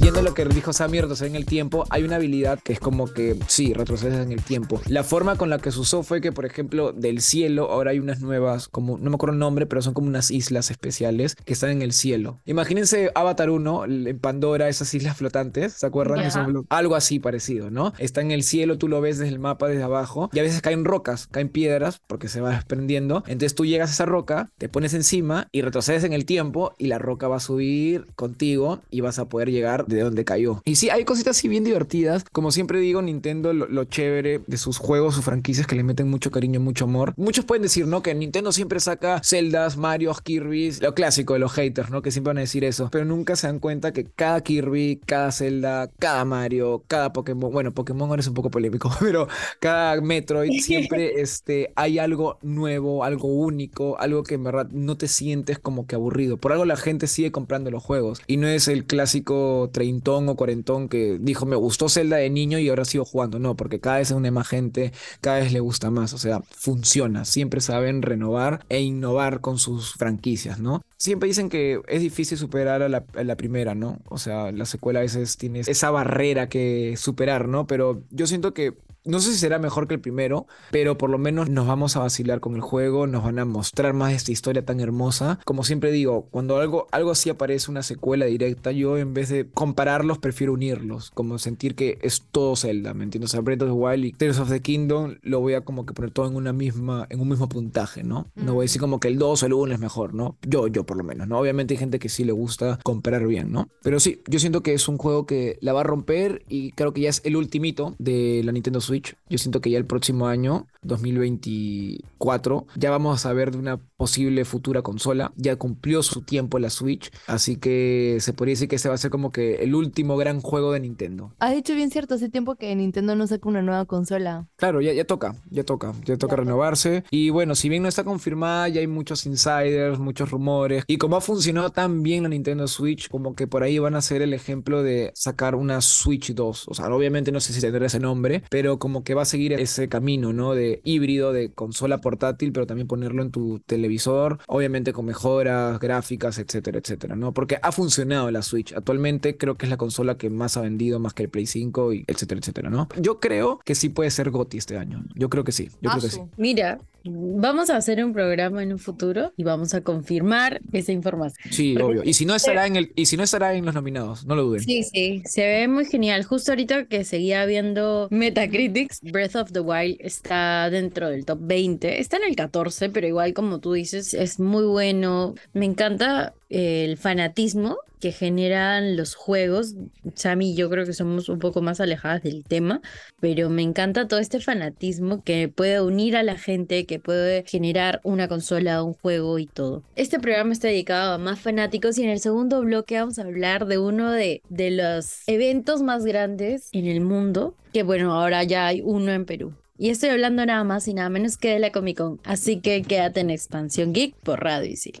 Yendo 0.00 0.20
a 0.20 0.22
lo 0.22 0.32
que 0.32 0.44
dijo 0.44 0.72
Sammy, 0.72 1.00
retroceder 1.00 1.30
en 1.32 1.36
el 1.36 1.44
tiempo, 1.44 1.84
hay 1.90 2.04
una 2.04 2.16
habilidad 2.16 2.60
que 2.60 2.72
es 2.72 2.78
como 2.80 3.08
que, 3.08 3.36
sí, 3.48 3.74
retrocedes 3.74 4.24
en 4.24 4.30
el 4.32 4.42
tiempo. 4.42 4.80
La 4.86 5.02
forma 5.02 5.36
con 5.36 5.50
la 5.50 5.58
que 5.58 5.72
se 5.72 5.80
usó 5.80 6.02
fue 6.04 6.20
que, 6.20 6.30
por 6.30 6.46
ejemplo, 6.46 6.92
del 6.92 7.20
cielo 7.20 7.70
ahora 7.70 7.90
hay 7.90 7.98
unas 7.98 8.20
nuevas, 8.20 8.68
como, 8.68 8.96
no 8.96 9.10
me 9.10 9.16
acuerdo 9.16 9.32
el 9.34 9.40
nombre, 9.40 9.66
pero 9.66 9.82
son 9.82 9.94
como 9.94 10.06
unas 10.06 10.30
islas 10.30 10.70
especiales 10.70 11.34
que 11.34 11.52
están 11.52 11.70
en 11.70 11.82
el 11.82 11.92
cielo. 11.92 12.40
Imagínense 12.46 13.10
Avatar 13.14 13.50
1, 13.50 13.84
en 13.84 14.18
Pandora, 14.20 14.68
esas 14.68 14.94
islas 14.94 15.16
flotantes, 15.16 15.72
¿se 15.74 15.86
acuerdan? 15.86 16.20
Esos 16.20 16.46
blo- 16.46 16.64
algo 16.70 16.94
así 16.94 17.18
parecido, 17.18 17.70
¿no? 17.70 17.92
Está 17.98 18.20
en 18.20 18.30
el 18.30 18.44
cielo, 18.44 18.78
tú 18.78 18.86
lo 18.88 19.00
ves 19.00 19.18
desde 19.18 19.32
el 19.32 19.40
mapa, 19.40 19.66
desde 19.66 19.82
abajo, 19.82 20.30
y 20.32 20.38
a 20.38 20.42
veces 20.42 20.62
caen 20.62 20.84
rocas, 20.84 21.26
caen 21.26 21.48
piedras, 21.48 22.00
porque 22.06 22.28
se 22.28 22.40
va 22.40 22.50
desprendiendo. 22.50 23.24
Entonces 23.26 23.56
tú 23.56 23.66
llegas 23.66 23.90
a 23.90 23.92
esa 23.94 24.06
roca, 24.06 24.50
te 24.58 24.68
pones 24.68 24.94
encima 24.94 25.48
y 25.50 25.62
retrocedes 25.62 26.04
en 26.04 26.12
el 26.12 26.24
tiempo, 26.24 26.72
y 26.78 26.86
la 26.86 26.98
roca 26.98 27.26
va 27.26 27.36
a 27.36 27.40
subir 27.40 28.06
contigo 28.14 28.80
y 28.90 29.00
vas 29.00 29.18
a 29.18 29.28
poder 29.28 29.50
llegar 29.50 29.86
de 29.88 30.02
donde 30.02 30.24
cayó. 30.24 30.60
Y 30.64 30.76
sí, 30.76 30.90
hay 30.90 31.04
cositas 31.04 31.36
así 31.36 31.48
bien 31.48 31.64
divertidas. 31.64 32.24
Como 32.32 32.50
siempre 32.50 32.80
digo, 32.80 33.02
Nintendo 33.02 33.52
lo, 33.52 33.66
lo 33.66 33.84
chévere 33.84 34.40
de 34.46 34.56
sus 34.56 34.78
juegos, 34.78 35.14
sus 35.14 35.24
franquicias 35.24 35.66
que 35.66 35.76
le 35.76 35.82
meten 35.82 36.08
mucho 36.08 36.30
cariño, 36.30 36.60
mucho 36.60 36.84
amor. 36.84 37.14
Muchos 37.16 37.44
pueden 37.44 37.62
decir, 37.62 37.86
¿no? 37.86 38.02
Que 38.02 38.14
Nintendo 38.14 38.52
siempre 38.52 38.80
saca 38.80 39.20
Zeldas, 39.24 39.76
Mario, 39.76 40.14
Kirby's, 40.22 40.82
lo 40.82 40.94
clásico 40.94 41.34
de 41.34 41.40
los 41.40 41.52
haters, 41.52 41.90
¿no? 41.90 42.02
Que 42.02 42.10
siempre 42.10 42.30
van 42.30 42.38
a 42.38 42.42
decir 42.42 42.64
eso. 42.64 42.88
Pero 42.90 43.04
nunca 43.04 43.36
se 43.36 43.46
dan 43.46 43.58
cuenta 43.58 43.92
que 43.92 44.04
cada 44.04 44.40
Kirby, 44.42 45.00
cada 45.06 45.32
Zelda, 45.32 45.90
cada 45.98 46.24
Mario, 46.24 46.82
cada 46.86 47.12
Pokémon, 47.12 47.52
bueno, 47.52 47.72
Pokémon 47.72 48.08
ahora 48.08 48.20
es 48.20 48.28
un 48.28 48.34
poco 48.34 48.50
polémico, 48.50 48.90
pero 49.00 49.28
cada 49.60 50.00
Metroid 50.00 50.60
siempre 50.60 51.20
este, 51.20 51.72
hay 51.76 51.98
algo 51.98 52.38
nuevo, 52.42 53.04
algo 53.04 53.28
único, 53.28 53.98
algo 53.98 54.22
que 54.22 54.34
en 54.34 54.44
verdad 54.44 54.68
no 54.70 54.96
te 54.96 55.08
sientes 55.08 55.58
como 55.58 55.86
que 55.86 55.94
aburrido. 55.94 56.36
Por 56.36 56.52
algo 56.52 56.64
la 56.64 56.76
gente 56.76 57.06
sigue 57.06 57.32
comprando 57.32 57.70
los 57.70 57.82
juegos 57.82 58.20
y 58.26 58.36
no 58.36 58.46
es 58.48 58.68
el 58.68 58.84
clásico 58.84 59.70
treintón 59.78 60.28
o 60.28 60.34
cuarentón 60.34 60.88
que 60.88 61.18
dijo 61.20 61.46
me 61.46 61.54
gustó 61.54 61.88
Zelda 61.88 62.16
de 62.16 62.30
niño 62.30 62.58
y 62.58 62.68
ahora 62.68 62.84
sigo 62.84 63.04
jugando. 63.04 63.38
No, 63.38 63.54
porque 63.54 63.78
cada 63.78 63.98
vez 63.98 64.10
es 64.10 64.16
una 64.16 64.28
más 64.32 64.48
gente, 64.48 64.92
cada 65.20 65.38
vez 65.38 65.52
le 65.52 65.60
gusta 65.60 65.88
más. 65.90 66.12
O 66.14 66.18
sea, 66.18 66.40
funciona. 66.50 67.24
Siempre 67.24 67.60
saben 67.60 68.02
renovar 68.02 68.64
e 68.68 68.80
innovar 68.80 69.40
con 69.40 69.58
sus 69.58 69.92
franquicias, 69.92 70.58
¿no? 70.58 70.82
Siempre 70.96 71.28
dicen 71.28 71.48
que 71.48 71.80
es 71.86 72.02
difícil 72.02 72.36
superar 72.36 72.82
a 72.82 72.88
la, 72.88 73.04
a 73.14 73.22
la 73.22 73.36
primera, 73.36 73.76
¿no? 73.76 74.00
O 74.08 74.18
sea, 74.18 74.50
la 74.50 74.66
secuela 74.66 74.98
a 74.98 75.02
veces 75.02 75.36
tiene 75.36 75.60
esa 75.60 75.92
barrera 75.92 76.48
que 76.48 76.96
superar, 76.96 77.46
¿no? 77.46 77.68
Pero 77.68 78.02
yo 78.10 78.26
siento 78.26 78.52
que 78.52 78.74
no 79.08 79.20
sé 79.20 79.32
si 79.32 79.38
será 79.38 79.58
mejor 79.58 79.88
que 79.88 79.94
el 79.94 80.00
primero, 80.00 80.46
pero 80.70 80.98
por 80.98 81.10
lo 81.10 81.18
menos 81.18 81.48
nos 81.48 81.66
vamos 81.66 81.96
a 81.96 82.00
vacilar 82.00 82.40
con 82.40 82.54
el 82.54 82.60
juego, 82.60 83.06
nos 83.06 83.24
van 83.24 83.38
a 83.38 83.44
mostrar 83.44 83.94
más 83.94 84.10
de 84.10 84.16
esta 84.16 84.32
historia 84.32 84.64
tan 84.64 84.80
hermosa. 84.80 85.40
Como 85.44 85.64
siempre 85.64 85.90
digo, 85.90 86.28
cuando 86.30 86.58
algo, 86.58 86.86
algo 86.92 87.10
así 87.10 87.30
aparece, 87.30 87.70
una 87.70 87.82
secuela 87.82 88.26
directa, 88.26 88.70
yo 88.70 88.98
en 88.98 89.14
vez 89.14 89.30
de 89.30 89.48
compararlos, 89.48 90.18
prefiero 90.18 90.52
unirlos, 90.52 91.10
como 91.12 91.38
sentir 91.38 91.74
que 91.74 91.98
es 92.02 92.26
todo 92.30 92.54
Zelda, 92.54 92.92
¿me 92.92 93.04
entiendes? 93.04 93.30
O 93.30 93.32
sea, 93.32 93.40
Breath 93.40 93.62
of 93.62 93.68
the 93.68 93.72
Wild 93.72 94.04
y 94.04 94.12
Tears 94.12 94.38
of 94.38 94.50
the 94.50 94.60
Kingdom 94.60 95.16
lo 95.22 95.40
voy 95.40 95.54
a 95.54 95.62
como 95.62 95.86
que 95.86 95.94
poner 95.94 96.10
todo 96.10 96.26
en 96.26 96.36
una 96.36 96.52
misma, 96.52 97.06
en 97.08 97.20
un 97.20 97.28
mismo 97.28 97.48
puntaje, 97.48 98.04
¿no? 98.04 98.26
No 98.34 98.54
voy 98.54 98.62
a 98.62 98.64
decir 98.64 98.80
como 98.80 99.00
que 99.00 99.08
el 99.08 99.18
2 99.18 99.42
o 99.42 99.46
el 99.46 99.52
1 99.54 99.74
es 99.74 99.80
mejor, 99.80 100.14
¿no? 100.14 100.36
Yo, 100.42 100.68
yo 100.68 100.84
por 100.84 100.96
lo 100.96 101.04
menos, 101.04 101.26
¿no? 101.28 101.38
Obviamente 101.38 101.74
hay 101.74 101.78
gente 101.78 101.98
que 101.98 102.08
sí 102.08 102.24
le 102.24 102.32
gusta 102.32 102.78
comparar 102.82 103.26
bien, 103.26 103.50
¿no? 103.52 103.68
Pero 103.82 104.00
sí, 104.00 104.22
yo 104.26 104.38
siento 104.38 104.62
que 104.62 104.74
es 104.74 104.86
un 104.88 104.98
juego 104.98 105.24
que 105.26 105.58
la 105.60 105.72
va 105.72 105.80
a 105.80 105.84
romper 105.84 106.44
y 106.48 106.72
creo 106.72 106.92
que 106.92 107.02
ya 107.02 107.10
es 107.10 107.22
el 107.24 107.36
ultimito 107.36 107.94
de 107.98 108.42
la 108.44 108.52
Nintendo 108.52 108.80
Switch. 108.80 108.97
Yo 109.28 109.38
siento 109.38 109.60
que 109.60 109.70
ya 109.70 109.78
el 109.78 109.86
próximo 109.86 110.26
año, 110.26 110.66
2024, 110.82 112.66
ya 112.76 112.90
vamos 112.90 113.26
a 113.26 113.32
ver 113.32 113.50
de 113.50 113.58
una 113.58 113.80
posible 113.98 114.44
futura 114.44 114.80
consola. 114.80 115.32
Ya 115.36 115.56
cumplió 115.56 116.02
su 116.02 116.22
tiempo 116.22 116.58
la 116.58 116.70
Switch, 116.70 117.10
así 117.26 117.56
que 117.56 118.16
se 118.20 118.32
podría 118.32 118.52
decir 118.52 118.68
que 118.68 118.76
ese 118.76 118.88
va 118.88 118.94
a 118.94 118.98
ser 118.98 119.10
como 119.10 119.32
que 119.32 119.56
el 119.56 119.74
último 119.74 120.16
gran 120.16 120.40
juego 120.40 120.72
de 120.72 120.80
Nintendo. 120.80 121.34
Has 121.40 121.52
dicho 121.52 121.74
bien 121.74 121.90
cierto, 121.90 122.14
hace 122.14 122.28
tiempo 122.28 122.54
que 122.54 122.74
Nintendo 122.74 123.16
no 123.16 123.26
saca 123.26 123.48
una 123.48 123.60
nueva 123.60 123.84
consola. 123.84 124.48
Claro, 124.56 124.80
ya, 124.80 124.92
ya 124.92 125.04
toca, 125.04 125.34
ya 125.50 125.64
toca, 125.64 125.92
ya 126.04 126.16
toca 126.16 126.36
renovarse. 126.36 127.04
Y 127.10 127.30
bueno, 127.30 127.56
si 127.56 127.68
bien 127.68 127.82
no 127.82 127.88
está 127.88 128.04
confirmada, 128.04 128.68
ya 128.68 128.80
hay 128.80 128.86
muchos 128.86 129.26
insiders, 129.26 129.98
muchos 129.98 130.30
rumores. 130.30 130.84
Y 130.86 130.98
como 130.98 131.16
ha 131.16 131.20
funcionado 131.20 131.70
tan 131.70 132.02
bien 132.02 132.22
la 132.22 132.28
Nintendo 132.28 132.68
Switch, 132.68 133.08
como 133.08 133.34
que 133.34 133.48
por 133.48 133.64
ahí 133.64 133.80
van 133.80 133.96
a 133.96 134.00
ser 134.00 134.22
el 134.22 134.32
ejemplo 134.32 134.84
de 134.84 135.10
sacar 135.14 135.56
una 135.56 135.80
Switch 135.80 136.32
2. 136.32 136.68
O 136.68 136.74
sea, 136.74 136.86
obviamente 136.94 137.32
no 137.32 137.40
sé 137.40 137.52
si 137.52 137.60
tendrá 137.60 137.84
ese 137.86 137.98
nombre, 137.98 138.44
pero 138.48 138.78
como 138.78 139.02
que 139.02 139.14
va 139.14 139.22
a 139.22 139.24
seguir 139.24 139.54
ese 139.54 139.88
camino, 139.88 140.32
¿no? 140.32 140.54
De 140.54 140.80
híbrido, 140.84 141.32
de 141.32 141.52
consola 141.52 141.98
portátil, 141.98 142.52
pero 142.52 142.66
también 142.66 142.86
ponerlo 142.86 143.22
en 143.22 143.32
tu 143.32 143.58
televisor, 143.88 144.38
obviamente 144.46 144.92
con 144.92 145.06
mejoras 145.06 145.78
gráficas, 145.80 146.38
etcétera, 146.38 146.78
etcétera, 146.78 147.16
¿no? 147.16 147.32
Porque 147.32 147.58
ha 147.62 147.72
funcionado 147.72 148.30
la 148.30 148.42
Switch. 148.42 148.72
Actualmente 148.74 149.36
creo 149.36 149.56
que 149.56 149.66
es 149.66 149.70
la 149.70 149.76
consola 149.76 150.16
que 150.16 150.30
más 150.30 150.56
ha 150.56 150.60
vendido, 150.60 151.00
más 151.00 151.14
que 151.14 151.22
el 151.24 151.28
Play 151.30 151.46
5, 151.46 151.92
y 151.94 152.04
etcétera, 152.06 152.40
etcétera, 152.40 152.70
¿no? 152.70 152.88
Yo 153.00 153.18
creo 153.18 153.60
que 153.64 153.74
sí 153.74 153.88
puede 153.88 154.10
ser 154.10 154.30
GOTY 154.30 154.58
este 154.58 154.76
año. 154.76 155.04
Yo 155.14 155.30
creo 155.30 155.44
que 155.44 155.52
sí. 155.52 155.70
Yo 155.80 155.90
creo 155.90 156.02
que 156.02 156.10
sí. 156.10 156.20
Mira, 156.36 156.78
vamos 157.04 157.70
a 157.70 157.76
hacer 157.76 158.04
un 158.04 158.12
programa 158.12 158.62
en 158.62 158.72
un 158.72 158.78
futuro 158.78 159.32
y 159.36 159.44
vamos 159.44 159.74
a 159.74 159.82
confirmar 159.82 160.60
esa 160.72 160.92
información. 160.92 161.52
Sí, 161.52 161.76
obvio. 161.76 162.02
Y 162.04 162.14
si 162.14 162.26
no 162.26 162.34
estará 162.34 162.66
en 162.66 162.76
el, 162.76 162.92
y 162.94 163.06
si 163.06 163.16
no 163.16 163.22
estará 163.22 163.54
en 163.54 163.64
los 163.64 163.74
nominados, 163.74 164.26
no 164.26 164.34
lo 164.34 164.44
duden. 164.44 164.60
Sí, 164.60 164.82
sí, 164.82 165.22
se 165.24 165.46
ve 165.46 165.68
muy 165.68 165.84
genial. 165.84 166.24
Justo 166.24 166.52
ahorita 166.52 166.86
que 166.86 167.04
seguía 167.04 167.44
viendo 167.46 168.08
Metacritics, 168.10 169.00
Breath 169.02 169.36
of 169.36 169.52
the 169.52 169.60
Wild 169.60 169.96
está 170.00 170.70
dentro 170.70 171.08
del 171.08 171.24
top 171.24 171.38
20. 171.42 172.00
Está 172.00 172.18
en 172.18 172.24
el 172.24 172.36
14, 172.36 172.90
pero 172.90 173.06
igual 173.06 173.34
como 173.34 173.60
tú 173.60 173.72
dices, 173.72 174.14
es 174.14 174.40
muy 174.40 174.64
bueno. 174.64 175.34
Me 175.52 175.66
encanta 175.66 176.34
el 176.48 176.96
fanatismo 176.96 177.78
que 178.00 178.12
generan 178.12 178.96
los 178.96 179.14
juegos. 179.14 179.74
Sammy 180.14 180.52
y 180.52 180.54
yo 180.54 180.70
creo 180.70 180.86
que 180.86 180.92
somos 180.92 181.28
un 181.28 181.38
poco 181.38 181.62
más 181.62 181.80
alejadas 181.80 182.22
del 182.22 182.44
tema, 182.44 182.80
pero 183.20 183.50
me 183.50 183.62
encanta 183.62 184.08
todo 184.08 184.20
este 184.20 184.40
fanatismo 184.40 185.22
que 185.22 185.48
puede 185.48 185.80
unir 185.80 186.16
a 186.16 186.22
la 186.22 186.36
gente, 186.36 186.86
que 186.86 186.98
puede 186.98 187.44
generar 187.46 188.00
una 188.04 188.28
consola, 188.28 188.82
un 188.82 188.94
juego 188.94 189.38
y 189.38 189.46
todo. 189.46 189.82
Este 189.96 190.20
programa 190.20 190.52
está 190.52 190.68
dedicado 190.68 191.14
a 191.14 191.18
más 191.18 191.40
fanáticos 191.40 191.98
y 191.98 192.04
en 192.04 192.10
el 192.10 192.20
segundo 192.20 192.60
bloque 192.60 192.98
vamos 192.98 193.18
a 193.18 193.22
hablar 193.22 193.66
de 193.66 193.78
uno 193.78 194.10
de, 194.10 194.42
los 194.48 195.26
eventos 195.26 195.82
más 195.82 196.04
grandes 196.04 196.68
en 196.72 196.86
el 196.86 197.00
mundo, 197.00 197.54
que 197.72 197.82
bueno, 197.82 198.12
ahora 198.12 198.44
ya 198.44 198.66
hay 198.66 198.82
uno 198.82 199.12
en 199.12 199.24
Perú. 199.24 199.54
Y 199.78 199.90
estoy 199.90 200.10
hablando 200.10 200.44
nada 200.44 200.64
más 200.64 200.88
y 200.88 200.94
nada 200.94 201.08
menos 201.08 201.36
que 201.36 201.50
de 201.50 201.60
la 201.60 201.70
Comic 201.70 201.98
Con. 201.98 202.20
Así 202.24 202.60
que 202.60 202.82
quédate 202.82 203.20
en 203.20 203.30
Expansión 203.30 203.92
Geek 203.92 204.14
por 204.16 204.42
Radio 204.42 204.70
Isil. 204.70 205.00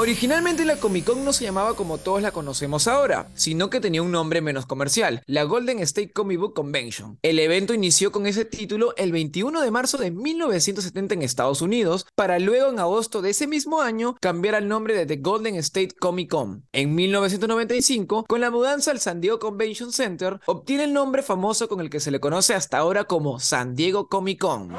545. 0.00 0.10
Originalmente 0.10 0.64
la 0.64 0.76
Comic 0.76 1.04
Con 1.04 1.24
no 1.24 1.32
se 1.32 1.44
llamaba 1.44 1.74
como 1.74 1.98
todos 1.98 2.22
la 2.22 2.32
conocemos 2.32 2.88
ahora, 2.88 3.28
sino 3.34 3.68
que 3.68 3.80
tenía 3.80 4.02
un 4.02 4.10
nombre 4.10 4.40
menos 4.40 4.64
comercial, 4.64 5.22
la 5.26 5.44
Golden 5.44 5.78
State 5.80 6.12
Comic 6.12 6.38
Book 6.38 6.54
Convention. 6.54 7.18
El 7.22 7.38
evento 7.38 7.74
inició 7.74 8.10
con 8.10 8.26
ese 8.26 8.46
título 8.46 8.94
el 8.96 9.12
21 9.12 9.60
de 9.60 9.70
marzo 9.70 9.98
de 9.98 10.10
1970 10.10 11.14
en 11.14 11.22
Estados 11.22 11.60
Unidos, 11.60 12.06
para 12.14 12.38
luego 12.38 12.70
en 12.70 12.78
agosto 12.78 13.20
de 13.20 13.30
ese 13.30 13.46
mismo 13.46 13.82
año 13.82 14.16
cambiar 14.20 14.54
al 14.54 14.68
nombre 14.68 14.94
de 14.94 15.04
The 15.04 15.16
Golden 15.16 15.56
State 15.56 15.94
Comic 16.00 16.30
Con. 16.30 16.64
En 16.72 16.94
1995, 16.94 18.24
con 18.26 18.40
la 18.40 18.50
mudanza 18.50 18.90
al 18.90 19.00
San 19.00 19.20
Diego 19.20 19.38
Convention 19.38 19.92
Center, 19.92 20.40
obtiene 20.46 20.84
el 20.84 20.92
nombre 20.94 21.22
famoso 21.22 21.68
con 21.68 21.80
el 21.80 21.90
que 21.90 22.00
se 22.00 22.10
le 22.10 22.20
conoce 22.20 22.54
hasta 22.54 22.78
ahora 22.78 23.04
como 23.04 23.38
San 23.38 23.74
Diego 23.74 24.08
Comic 24.08 24.40
Con. 24.40 24.74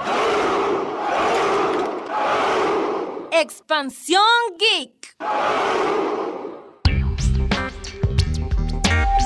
Expansión 3.31 4.21
Geek. 4.57 5.00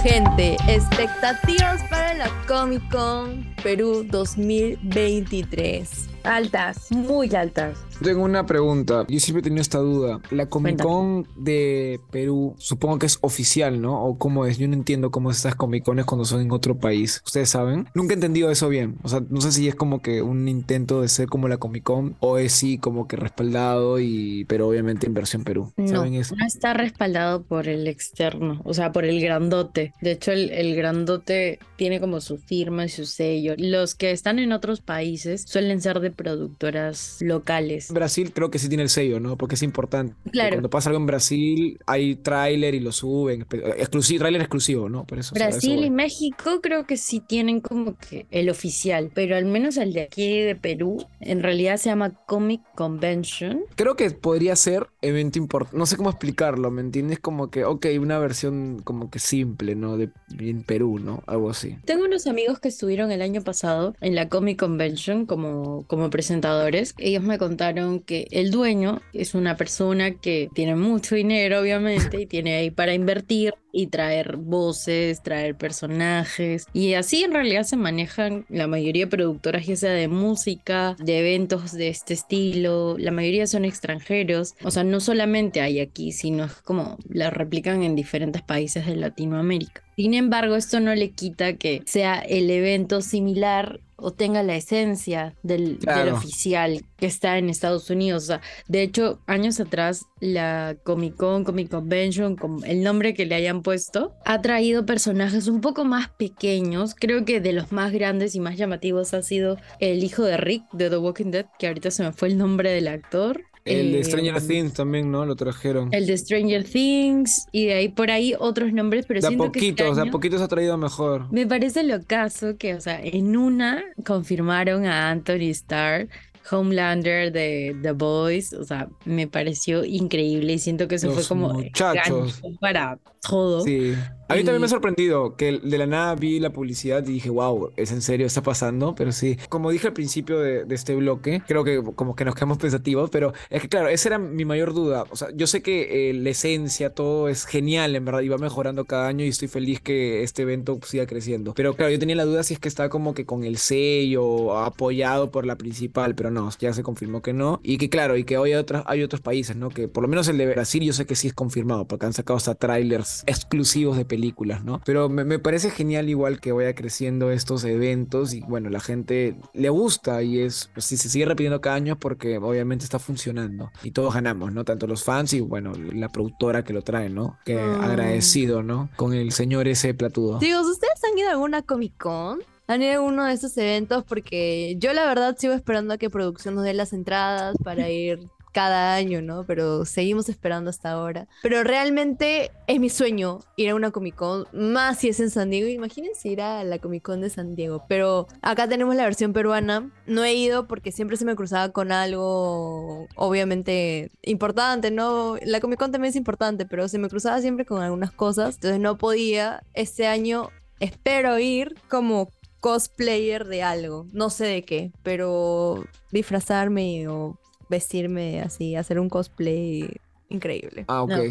Gente, 0.04 0.56
expectativas 0.68 1.82
para 1.90 2.14
la 2.14 2.30
Comic 2.48 2.88
Con 2.92 3.44
Perú 3.64 4.06
2023. 4.08 6.10
Altas, 6.24 6.92
muy 6.92 7.36
altas. 7.36 7.85
Tengo 8.02 8.24
una 8.24 8.46
pregunta. 8.46 9.06
Yo 9.08 9.20
siempre 9.20 9.40
he 9.40 9.44
tenido 9.44 9.62
esta 9.62 9.80
duda. 9.80 10.20
La 10.32 10.48
Comic 10.48 10.82
Con 10.82 11.28
de 11.36 12.00
Perú, 12.12 12.56
supongo 12.58 13.00
que 13.00 13.06
es 13.06 13.18
oficial, 13.22 13.82
¿no? 13.82 14.04
¿O 14.04 14.18
cómo 14.18 14.46
es? 14.46 14.58
Yo 14.58 14.68
no 14.68 14.74
entiendo 14.74 15.12
cómo 15.12 15.32
es 15.32 15.38
estas 15.38 15.56
Comic 15.56 15.84
Cones 15.84 16.06
cuando 16.06 16.25
son 16.25 16.42
en 16.42 16.52
otro 16.52 16.78
país. 16.78 17.22
¿Ustedes 17.25 17.50
saben? 17.50 17.88
Nunca 17.94 18.14
he 18.14 18.16
entendido 18.16 18.52
eso 18.52 18.70
bien. 18.70 18.98
O 19.04 19.10
sea, 19.10 19.22
no 19.30 19.42
sé 19.42 19.52
si 19.52 19.68
es 19.68 19.75
como 19.75 20.02
que 20.02 20.22
un 20.22 20.48
intento 20.48 21.02
de 21.02 21.08
ser 21.08 21.28
como 21.28 21.48
la 21.48 21.58
Comic 21.58 21.84
Con 21.84 22.16
o 22.20 22.38
es 22.38 22.52
sí 22.52 22.78
como 22.78 23.08
que 23.08 23.16
respaldado 23.16 24.00
y... 24.00 24.46
Pero 24.46 24.68
obviamente 24.68 25.08
en 25.08 25.14
versión 25.14 25.44
Perú. 25.44 25.72
No, 25.78 25.88
¿Saben 25.88 26.16
eso? 26.16 26.36
no 26.36 26.46
está 26.46 26.74
respaldado 26.74 27.44
por 27.44 27.68
el 27.68 27.88
externo, 27.88 28.62
o 28.64 28.74
sea, 28.74 28.92
por 28.92 29.06
el 29.06 29.22
grandote. 29.22 29.94
De 30.02 30.12
hecho, 30.12 30.32
el, 30.32 30.50
el 30.52 30.75
grandote 30.75 31.60
tiene 31.78 32.00
como 32.00 32.22
su 32.22 32.38
firma 32.38 32.86
y 32.86 32.90
su 32.90 33.06
sello. 33.06 33.54
Los 33.58 33.96
que 33.96 34.12
están 34.12 34.40
en 34.40 34.52
otros 34.52 34.82
países 34.82 35.46
suelen 35.48 35.82
ser 35.82 36.00
de 36.00 36.12
productoras 36.12 37.18
locales. 37.22 37.85
Brasil 37.89 38.32
creo 38.34 38.51
que 38.51 38.60
sí 38.60 38.68
tiene 38.68 38.84
el 38.84 38.89
sello, 38.89 39.20
¿no? 39.20 39.38
Porque 39.38 39.56
es 39.56 39.63
importante. 39.63 40.15
Claro. 40.32 40.56
Cuando 40.56 40.70
pasa 40.70 40.89
algo 40.89 41.00
en 41.00 41.06
Brasil, 41.06 41.80
hay 41.86 42.15
tráiler 42.15 42.75
y 42.75 42.80
lo 42.80 42.92
suben. 42.92 43.46
Exclusivo, 43.77 44.20
tráiler 44.20 44.42
exclusivo, 44.42 44.89
¿no? 44.89 45.06
Por 45.06 45.20
eso, 45.20 45.34
o 45.34 45.38
sea, 45.38 45.48
Brasil 45.48 45.80
eso 45.80 45.86
y. 45.86 45.89
México 45.89 46.62
creo 46.62 46.86
que 46.86 46.98
sí 46.98 47.20
tienen 47.20 47.62
como 47.62 47.98
que 47.98 48.27
el 48.32 48.50
oficial, 48.50 49.12
pero 49.13 49.36
al 49.36 49.46
menos 49.46 49.77
el 49.77 49.94
de 49.94 50.01
aquí 50.01 50.39
de 50.42 50.56
Perú 50.56 51.06
en 51.20 51.42
realidad 51.42 51.77
se 51.77 51.89
llama 51.89 52.12
Comic 52.25 52.62
Convention. 52.75 53.62
Creo 53.75 53.96
que 53.96 54.12
podría 54.12 54.56
ser 54.56 54.88
evento 55.01 55.39
importante. 55.39 55.77
No 55.77 55.86
sé 55.86 55.98
cómo 55.98 56.10
explicarlo, 56.10 56.72
¿me 56.72 56.82
entiendes? 56.82 57.20
Como 57.20 57.50
que, 57.50 57.65
ok, 57.65 57.88
una 58.00 58.20
versión 58.20 58.82
como 58.84 59.10
que 59.10 59.20
simple, 59.20 59.75
¿no? 59.75 59.98
De 59.98 60.10
en 60.39 60.63
Perú, 60.63 61.00
¿no? 61.00 61.24
Algo 61.27 61.50
así. 61.50 61.77
Tengo 61.86 62.06
unos 62.06 62.27
amigos 62.27 62.60
que 62.60 62.68
estuvieron 62.68 63.12
el 63.12 63.22
año 63.22 63.42
pasado 63.42 63.96
en 64.01 64.15
la 64.15 64.30
Comic 64.30 64.60
Convention 64.60 65.25
como, 65.25 65.86
como 65.88 66.10
presentadores. 66.10 66.94
Ellos 66.98 67.24
me 67.24 67.38
contaron 67.38 67.75
que 68.05 68.27
el 68.32 68.51
dueño 68.51 69.01
es 69.13 69.36
una 69.36 69.58
persona 69.58 70.12
que 70.12 70.50
tiene 70.53 70.75
mucho 70.75 71.15
dinero, 71.15 71.60
obviamente, 71.60 72.22
y 72.22 72.25
tiene 72.25 72.55
ahí 72.55 72.72
para 72.72 72.94
invertir 72.94 73.53
y 73.72 73.88
traer 73.88 74.38
voces, 74.38 75.22
traer 75.22 75.55
personajes. 75.55 76.65
Y 76.72 76.94
así 76.94 77.24
en 77.24 77.34
realidad 77.34 77.63
se 77.63 77.75
manejan 77.75 78.46
la 78.48 78.67
mayoría 78.67 79.05
de 79.05 79.12
productoras, 79.12 79.65
ya 79.65 79.75
sea 79.75 79.91
de 79.91 80.08
música, 80.08 80.96
de 80.98 81.20
eventos 81.20 81.74
de 81.74 81.89
este 81.89 82.13
estilo. 82.13 82.96
La 82.98 83.12
mayoría 83.12 83.48
son 83.48 83.65
extranjeros. 83.65 84.55
O 84.63 84.72
sea, 84.72 84.86
no 84.86 85.01
solamente 85.01 85.60
hay 85.60 85.82
aquí, 85.82 86.13
sino 86.13 86.46
es 86.46 86.53
como 86.53 86.98
la 87.10 87.29
replican 87.29 87.84
en 87.84 87.96
diferentes 87.96 88.41
países 88.41 88.86
de 88.86 88.96
Latinoamérica. 88.96 89.84
Sin 89.98 90.13
embargo, 90.13 90.55
esto 90.55 90.79
no 90.79 90.96
le 90.96 91.12
quita 91.12 91.53
que 91.53 91.82
sea 91.86 92.20
el 92.20 92.50
evento 92.50 93.01
similar 93.01 93.79
o 94.06 94.12
tenga 94.14 94.44
la 94.44 94.56
esencia 94.56 95.34
del, 95.42 95.80
del 95.80 95.80
Claro. 95.80 96.14
oficial 96.14 96.86
que 96.98 97.08
está 97.08 97.40
en 97.40 97.50
Estados 97.50 97.90
Unidos. 97.90 98.24
O 98.24 98.28
sea, 98.28 98.42
de 98.68 98.84
hecho, 98.84 99.20
años 99.26 99.60
atrás, 99.60 100.06
la 100.20 100.76
Comic 100.84 101.16
Con, 101.16 101.44
Comic 101.44 101.70
Convention, 101.72 102.38
el 102.66 102.84
nombre 102.84 103.16
que 103.16 103.26
le 103.26 103.34
hayan 103.34 103.64
puesto, 103.64 104.14
ha 104.24 104.42
traído 104.44 104.86
personajes 104.86 105.48
un 105.48 105.60
poco 105.60 105.86
más 105.86 106.10
pequeños. 106.10 106.94
Creo 106.94 107.26
que 107.26 107.42
de 107.42 107.54
los 107.54 107.72
más 107.72 107.92
grandes 107.92 108.36
y 108.36 108.40
más 108.40 108.58
llamativos 108.58 109.16
ha 109.16 109.24
sido 109.24 109.58
el 109.80 110.04
hijo 110.04 110.22
de 110.22 110.38
Rick 110.38 110.64
de 110.72 110.92
The 110.92 110.98
Walking 110.98 111.32
Dead, 111.32 111.48
que 111.58 111.66
ahorita 111.68 111.90
se 111.90 112.04
me 112.04 112.12
fue 112.12 112.28
el 112.28 112.38
nombre 112.38 112.70
del 112.72 112.88
actor. 112.88 113.42
El 113.66 113.92
de 113.94 114.00
Eh, 114.02 114.04
Stranger 114.04 114.40
Things 114.46 114.74
también, 114.74 115.10
¿no? 115.12 115.26
Lo 115.26 115.36
trajeron. 115.36 115.92
El 115.92 116.06
de 116.06 116.16
Stranger 116.16 116.64
Things 116.64 117.48
y 117.52 117.66
de 117.66 117.74
ahí 117.74 117.90
por 117.90 118.12
ahí 118.12 118.36
otros 118.38 118.72
nombres, 118.72 119.06
pero 119.08 119.22
de 119.22 119.26
a 119.26 119.30
siento 119.30 119.52
que 119.52 119.58
este 119.60 119.72
poquitos, 119.72 119.96
de 119.96 120.02
a 120.02 120.04
año- 120.04 120.12
poquitos 120.12 120.42
ha 120.44 120.48
traído 120.48 120.78
mejor. 120.78 121.26
me 121.32 121.48
parece 121.48 121.84
lo 121.84 122.04
caso 122.04 122.58
que, 122.58 122.76
o 122.76 122.82
sea, 122.82 123.02
en 123.04 123.36
una 123.36 123.84
confirmaron 124.06 124.86
a 124.86 125.10
Anthony 125.10 125.50
Starr, 125.50 126.08
Homelander 126.52 127.32
de 127.32 127.75
The 127.82 127.92
Boys, 127.94 128.54
o 128.54 128.64
sea, 128.64 128.88
me 129.06 129.28
pareció 129.28 129.84
increíble 129.86 130.54
y 130.54 130.60
siento 130.60 130.88
que 130.88 130.96
eso 130.96 131.08
fue 131.10 131.18
Los 131.18 131.28
como 131.28 131.50
el 131.60 131.66
muchachos. 131.66 132.42
para 132.60 133.00
todo. 133.28 133.62
Sí. 133.64 133.94
A 134.28 134.34
mí 134.36 134.40
también 134.44 134.60
me 134.60 134.66
ha 134.66 134.68
Y- 134.68 134.70
sorprendido 134.70 135.36
que 135.36 135.60
de 135.64 135.78
la 135.78 135.86
nada 135.86 136.16
vi 136.16 136.40
la 136.40 136.50
publicidad 136.52 137.04
y 137.08 137.14
dije, 137.14 137.30
wow, 137.30 137.72
es 137.75 137.92
en 137.92 138.02
serio, 138.02 138.25
está 138.25 138.42
pasando, 138.42 138.96
pero 138.96 139.12
sí. 139.12 139.38
Como 139.50 139.70
dije 139.72 139.88
al 139.88 139.94
principio 139.94 140.40
de, 140.40 140.66
de 140.66 140.75
este 140.75 140.96
bloque, 140.96 141.42
creo 141.48 141.64
que 141.64 141.84
como 141.96 142.16
que 142.16 142.25
nos 142.25 142.34
quedamos 142.34 142.58
pensativos, 142.58 143.10
pero 143.12 143.34
es 143.52 143.62
que 143.62 143.70
claro, 143.70 143.88
esa 143.88 144.10
era 144.10 144.18
mi 144.20 144.44
mayor 144.46 144.74
duda. 144.74 145.06
O 145.12 145.16
sea, 145.16 145.28
yo 145.36 145.46
sé 145.48 145.62
que 145.62 146.10
eh, 146.10 146.14
la 146.14 146.30
esencia, 146.32 146.90
todo 146.92 147.30
es 147.30 147.46
genial, 147.46 147.96
en 147.96 148.04
verdad, 148.06 148.22
y 148.22 148.30
va 148.30 148.38
mejorando 148.40 148.86
cada 148.86 149.08
año 149.08 149.24
y 149.25 149.28
estoy 149.28 149.48
feliz 149.48 149.80
que 149.80 150.24
este 150.24 150.42
evento 150.42 150.80
siga 150.84 151.06
creciendo. 151.06 151.54
Pero 151.54 151.75
claro, 151.75 151.92
yo 151.92 152.00
tenía 152.00 152.16
la 152.16 152.25
duda 152.25 152.42
si 152.44 152.56
es 152.56 152.60
que 152.60 152.68
está 152.68 152.90
como 152.90 153.14
que 153.14 153.25
con 153.25 153.44
el 153.44 153.58
sello, 153.58 154.58
apoyado 154.58 155.30
por 155.32 155.46
la 155.46 155.56
principal, 155.56 156.16
pero 156.16 156.32
no, 156.32 156.35
ya 156.60 156.74
se 156.74 156.84
confirmó 156.84 157.22
que 157.22 157.34
no. 157.34 157.60
Y 157.63 157.77
que 157.77 157.89
claro, 157.89 158.18
y 158.18 158.24
que 158.24 158.38
hoy 158.38 158.51
hay, 158.51 158.56
otras, 158.58 158.84
hay 158.88 159.04
otros 159.04 159.22
países, 159.22 159.56
¿no? 159.56 159.70
Que 159.70 159.88
por 159.88 160.04
lo 160.04 160.08
menos 160.10 160.27
el 160.27 160.38
de 160.38 160.48
Brasil 160.48 160.84
yo 160.84 160.94
sé 160.94 161.06
que 161.06 161.15
sí 161.15 161.27
es 161.27 161.34
confirmado, 161.34 161.86
porque 161.88 162.06
han 162.06 162.13
sacado 162.13 162.38
hasta 162.38 162.56
trailers 162.56 163.24
exclusivos 163.25 163.98
de 163.98 164.06
películas, 164.06 164.63
¿no? 164.63 164.82
Pero 164.86 165.10
me, 165.10 165.24
me 165.24 165.39
parece 165.39 165.70
genial 165.70 166.10
igual 166.10 166.39
que 166.39 166.51
vaya 166.51 166.74
creciendo 166.75 167.32
estos 167.32 167.63
eventos 167.63 168.34
y 168.34 168.42
bueno, 168.42 168.70
la 168.70 168.80
gente 168.80 169.36
le 169.54 169.70
gusta 169.70 170.22
y 170.24 170.39
es, 170.39 170.70
pues, 170.74 170.86
si 170.86 170.98
se 170.98 171.10
sigue 171.10 171.25
repitiendo 171.25 171.62
cada 171.62 171.75
año 171.75 171.98
porque 172.00 172.38
obviamente 172.38 172.84
está 172.86 173.00
funcionando 173.00 173.72
y 173.84 173.92
todos 173.92 174.13
ganamos, 174.13 174.51
¿no? 174.54 174.63
Tanto 174.65 174.88
los 174.88 175.04
fans 175.04 175.34
y 175.34 175.39
bueno, 175.42 175.74
la 175.94 176.10
productora 176.10 176.63
que 176.63 176.74
lo 176.74 176.82
trae, 176.82 177.10
¿no? 177.10 177.38
Que 177.46 177.56
Mm. 177.56 177.82
agradecido, 177.84 178.63
¿no? 178.63 178.89
Con 178.96 179.13
el 179.13 179.32
señor 179.32 179.68
ese 179.68 179.94
platudo. 179.94 180.39
Chicos, 180.39 180.68
¿ustedes 180.68 181.01
han 181.12 181.18
ido 181.18 181.30
a 181.30 181.32
alguna 181.32 181.62
Comic 181.62 181.94
Con? 181.98 182.39
¿Han 182.68 182.82
ido 182.82 183.02
a 183.02 183.02
uno 183.02 183.26
de 183.26 183.34
estos 183.34 183.56
eventos? 183.58 184.04
Porque 184.04 184.76
yo 184.80 184.94
la 184.94 185.06
verdad 185.06 185.36
sigo 185.38 185.54
esperando 185.54 185.94
a 185.94 185.98
que 185.98 186.10
producción 186.10 186.56
nos 186.56 186.64
dé 186.64 186.74
las 186.74 186.94
entradas 186.94 187.56
para 187.64 187.90
ir 187.90 188.28
cada 188.56 188.96
año, 188.96 189.22
¿no? 189.22 189.46
Pero 189.46 189.84
seguimos 189.84 190.30
esperando 190.30 190.70
hasta 190.70 190.92
ahora. 190.92 191.28
Pero 191.44 191.66
realmente 191.66 192.52
es 192.68 192.80
mi 192.80 192.90
sueño 192.90 193.40
ir 193.58 193.70
a 193.70 193.76
una 193.76 193.92
Comic 193.92 194.16
Con, 194.16 194.48
más 194.54 195.00
si 195.00 195.10
es 195.10 195.20
en 195.20 195.30
San 195.30 195.50
Diego. 195.50 195.68
Imagínense 195.68 196.30
ir 196.30 196.42
a 196.42 196.64
la 196.64 196.80
Comic 196.80 197.04
Con 197.04 197.20
de 197.20 197.30
San 197.30 197.54
Diego. 197.56 197.84
Pero 197.90 198.28
acá 198.42 198.70
tenemos 198.70 198.96
la 198.96 199.04
versión 199.04 199.34
peruana. 199.34 199.92
No 200.08 200.24
he 200.24 200.36
ido 200.36 200.68
porque 200.68 200.94
siempre 200.94 201.18
se 201.18 201.26
me 201.26 201.36
cruzaba 201.36 201.74
con 201.74 201.92
algo, 201.92 203.08
obviamente, 203.16 204.12
importante, 204.22 204.90
¿no? 204.90 205.36
La 205.44 205.60
Comic 205.60 205.78
Con 205.78 205.92
también 205.92 206.12
es 206.12 206.16
importante, 206.16 206.66
pero 206.66 206.88
se 206.88 206.98
me 206.98 207.10
cruzaba 207.10 207.42
siempre 207.42 207.66
con 207.66 207.82
algunas 207.82 208.14
cosas. 208.14 208.56
Entonces 208.56 208.80
no 208.80 208.98
podía. 208.98 209.64
Este 209.74 210.08
año 210.08 210.50
espero 210.80 211.38
ir 211.40 211.76
como 211.90 212.30
cosplayer 212.66 213.46
de 213.46 213.62
algo. 213.62 214.08
No 214.12 214.32
sé 214.32 214.46
de 214.48 214.64
qué, 214.64 214.92
pero 215.04 215.86
disfrazarme 216.12 217.08
o 217.08 217.40
vestirme 217.70 218.42
así, 218.42 218.76
hacer 218.76 219.00
un 219.00 219.08
cosplay 219.08 219.88
increíble. 220.30 220.86
Ah, 220.88 221.04
ok. 221.04 221.12
No, 221.12 221.22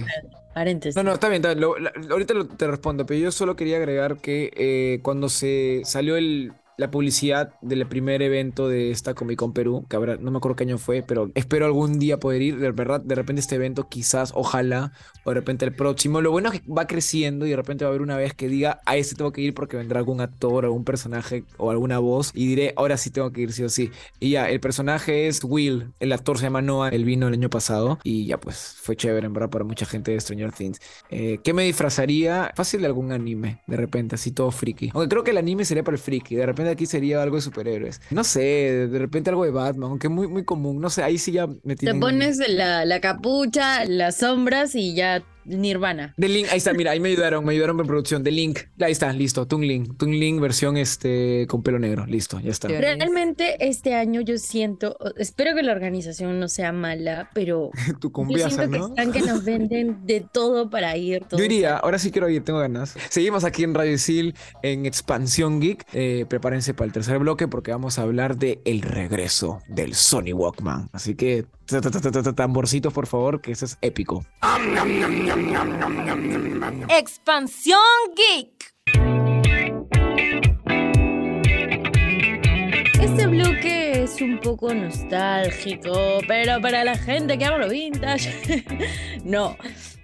Paréntesis. 0.54 0.94
No, 0.94 1.02
no, 1.02 1.14
está 1.14 1.28
bien, 1.28 1.42
está 1.42 1.48
bien. 1.48 1.60
Lo- 1.60 1.76
la- 1.76 1.92
ahorita 2.08 2.34
lo- 2.34 2.46
te 2.46 2.68
respondo, 2.68 3.04
pero 3.04 3.18
yo 3.18 3.32
solo 3.32 3.56
quería 3.56 3.78
agregar 3.78 4.18
que 4.18 4.52
eh, 4.54 5.00
cuando 5.02 5.28
se 5.28 5.82
salió 5.84 6.14
el 6.16 6.52
la 6.76 6.90
publicidad 6.90 7.54
del 7.62 7.86
primer 7.86 8.22
evento 8.22 8.68
de 8.68 8.90
esta 8.90 9.14
Comic 9.14 9.38
Con 9.38 9.52
Perú, 9.52 9.86
que 9.88 9.96
habrá, 9.96 10.16
no 10.16 10.30
me 10.30 10.38
acuerdo 10.38 10.56
qué 10.56 10.64
año 10.64 10.78
fue, 10.78 11.02
pero 11.02 11.30
espero 11.34 11.66
algún 11.66 11.98
día 11.98 12.18
poder 12.18 12.42
ir. 12.42 12.58
De 12.58 12.70
verdad, 12.72 13.00
de 13.00 13.14
repente 13.14 13.40
este 13.40 13.56
evento, 13.56 13.88
quizás, 13.88 14.32
ojalá, 14.34 14.92
o 15.24 15.30
de 15.30 15.34
repente 15.34 15.64
el 15.64 15.74
próximo. 15.74 16.20
Lo 16.20 16.30
bueno 16.30 16.50
es 16.50 16.60
que 16.60 16.72
va 16.72 16.86
creciendo 16.86 17.46
y 17.46 17.50
de 17.50 17.56
repente 17.56 17.84
va 17.84 17.88
a 17.88 17.92
haber 17.92 18.02
una 18.02 18.16
vez 18.16 18.34
que 18.34 18.48
diga, 18.48 18.80
a 18.86 18.96
este 18.96 19.14
tengo 19.14 19.32
que 19.32 19.40
ir 19.40 19.54
porque 19.54 19.76
vendrá 19.76 19.98
algún 19.98 20.20
actor, 20.20 20.64
algún 20.64 20.84
personaje 20.84 21.44
o 21.56 21.70
alguna 21.70 21.98
voz 21.98 22.30
y 22.34 22.46
diré, 22.46 22.74
ahora 22.76 22.96
sí 22.96 23.10
tengo 23.10 23.32
que 23.32 23.42
ir 23.42 23.52
sí 23.52 23.62
o 23.64 23.68
sí. 23.68 23.90
Y 24.20 24.30
ya, 24.30 24.48
el 24.50 24.60
personaje 24.60 25.28
es 25.28 25.42
Will, 25.44 25.92
el 26.00 26.12
actor 26.12 26.38
se 26.38 26.44
llama 26.44 26.62
Noah, 26.62 26.88
él 26.88 27.04
vino 27.04 27.28
el 27.28 27.34
año 27.34 27.50
pasado 27.50 27.98
y 28.02 28.26
ya 28.26 28.38
pues 28.38 28.76
fue 28.80 28.96
chévere 28.96 29.26
en 29.26 29.32
verdad 29.32 29.50
para 29.50 29.64
mucha 29.64 29.86
gente 29.86 30.12
de 30.12 30.20
Stranger 30.20 30.52
Things. 30.52 30.80
Eh, 31.10 31.38
¿Qué 31.42 31.52
me 31.52 31.64
disfrazaría? 31.64 32.52
Fácil 32.54 32.80
de 32.80 32.86
algún 32.86 33.12
anime, 33.12 33.62
de 33.66 33.76
repente, 33.76 34.14
así 34.16 34.32
todo 34.32 34.50
friki. 34.50 34.90
Aunque 34.94 35.08
creo 35.08 35.24
que 35.24 35.30
el 35.30 35.38
anime 35.38 35.64
sería 35.64 35.84
para 35.84 35.96
el 35.96 36.02
friki, 36.02 36.34
de 36.34 36.46
repente 36.46 36.63
aquí 36.70 36.86
sería 36.86 37.22
algo 37.22 37.36
de 37.36 37.42
superhéroes. 37.42 38.00
No 38.10 38.24
sé, 38.24 38.40
de 38.88 38.98
repente 38.98 39.30
algo 39.30 39.44
de 39.44 39.50
Batman, 39.50 39.90
aunque 39.90 40.08
muy, 40.08 40.26
muy 40.28 40.44
común. 40.44 40.80
No 40.80 40.90
sé, 40.90 41.02
ahí 41.02 41.18
sí 41.18 41.32
ya 41.32 41.46
me 41.62 41.76
Te 41.76 41.76
tienen... 41.76 42.00
pones 42.00 42.38
la, 42.48 42.84
la 42.84 43.00
capucha, 43.00 43.84
las 43.84 44.16
sombras 44.18 44.74
y 44.74 44.94
ya 44.94 45.22
Nirvana. 45.44 46.14
De 46.16 46.28
Link, 46.28 46.48
ahí 46.50 46.58
está, 46.58 46.72
mira, 46.72 46.92
ahí 46.92 47.00
me 47.00 47.10
ayudaron, 47.10 47.44
me 47.44 47.52
ayudaron 47.52 47.80
en 47.80 47.86
producción. 47.86 48.22
De 48.22 48.30
Link, 48.30 48.60
ahí 48.80 48.92
está, 48.92 49.12
listo, 49.12 49.46
Toon 49.46 49.62
Link. 49.62 49.96
Toon 49.96 50.12
Link 50.12 50.40
versión 50.40 50.76
este, 50.76 51.46
con 51.48 51.62
pelo 51.62 51.78
negro, 51.78 52.06
listo, 52.06 52.40
ya 52.40 52.50
está. 52.50 52.68
Realmente 52.68 53.56
este 53.60 53.94
año 53.94 54.20
yo 54.20 54.38
siento, 54.38 54.96
espero 55.16 55.54
que 55.54 55.62
la 55.62 55.72
organización 55.72 56.38
no 56.38 56.48
sea 56.48 56.72
mala, 56.72 57.30
pero 57.34 57.70
Tu 58.00 58.12
yo 58.28 58.48
siento 58.48 58.70
que 58.70 58.78
¿no? 58.78 58.88
están 58.88 59.12
que 59.12 59.22
nos 59.22 59.44
venden 59.44 60.06
de 60.06 60.20
todo 60.20 60.70
para 60.70 60.96
ir. 60.96 61.24
Yo 61.36 61.44
iría, 61.44 61.76
ahora 61.76 61.98
sí 61.98 62.10
quiero 62.10 62.28
ir, 62.28 62.44
tengo 62.44 62.58
ganas. 62.58 62.94
Seguimos 63.10 63.44
aquí 63.44 63.64
en 63.64 63.74
Radio 63.74 63.92
Isil 63.92 64.34
en 64.62 64.86
Expansión 64.86 65.60
Geek. 65.60 65.86
Eh, 65.92 66.26
prepárense 66.28 66.74
para 66.74 66.86
el 66.86 66.92
tercer 66.92 67.18
bloque 67.18 67.48
porque 67.48 67.70
vamos 67.70 67.98
a 67.98 68.02
hablar 68.02 68.36
de 68.36 68.60
el 68.64 68.82
regreso 68.82 69.60
del 69.68 69.94
Sony 69.94 70.32
Walkman. 70.32 70.88
Así 70.92 71.14
que 71.14 71.46
ta, 71.66 71.80
ta, 71.80 71.90
ta, 71.90 72.00
ta, 72.00 72.10
ta, 72.10 72.22
ta, 72.22 72.32
tamborcitos, 72.32 72.92
por 72.92 73.06
favor, 73.06 73.40
que 73.40 73.52
eso 73.52 73.64
es 73.64 73.78
épico. 73.80 74.24
Expansión 76.88 77.80
Geek. 78.16 78.74
Este 83.00 83.26
bloque 83.26 84.02
es 84.04 84.20
un 84.20 84.40
poco 84.40 84.74
nostálgico, 84.74 86.20
pero 86.26 86.60
para 86.60 86.84
la 86.84 86.96
gente 86.96 87.38
que 87.38 87.44
ama 87.44 87.58
lo 87.58 87.68
vintage. 87.68 88.64
no. 89.24 89.56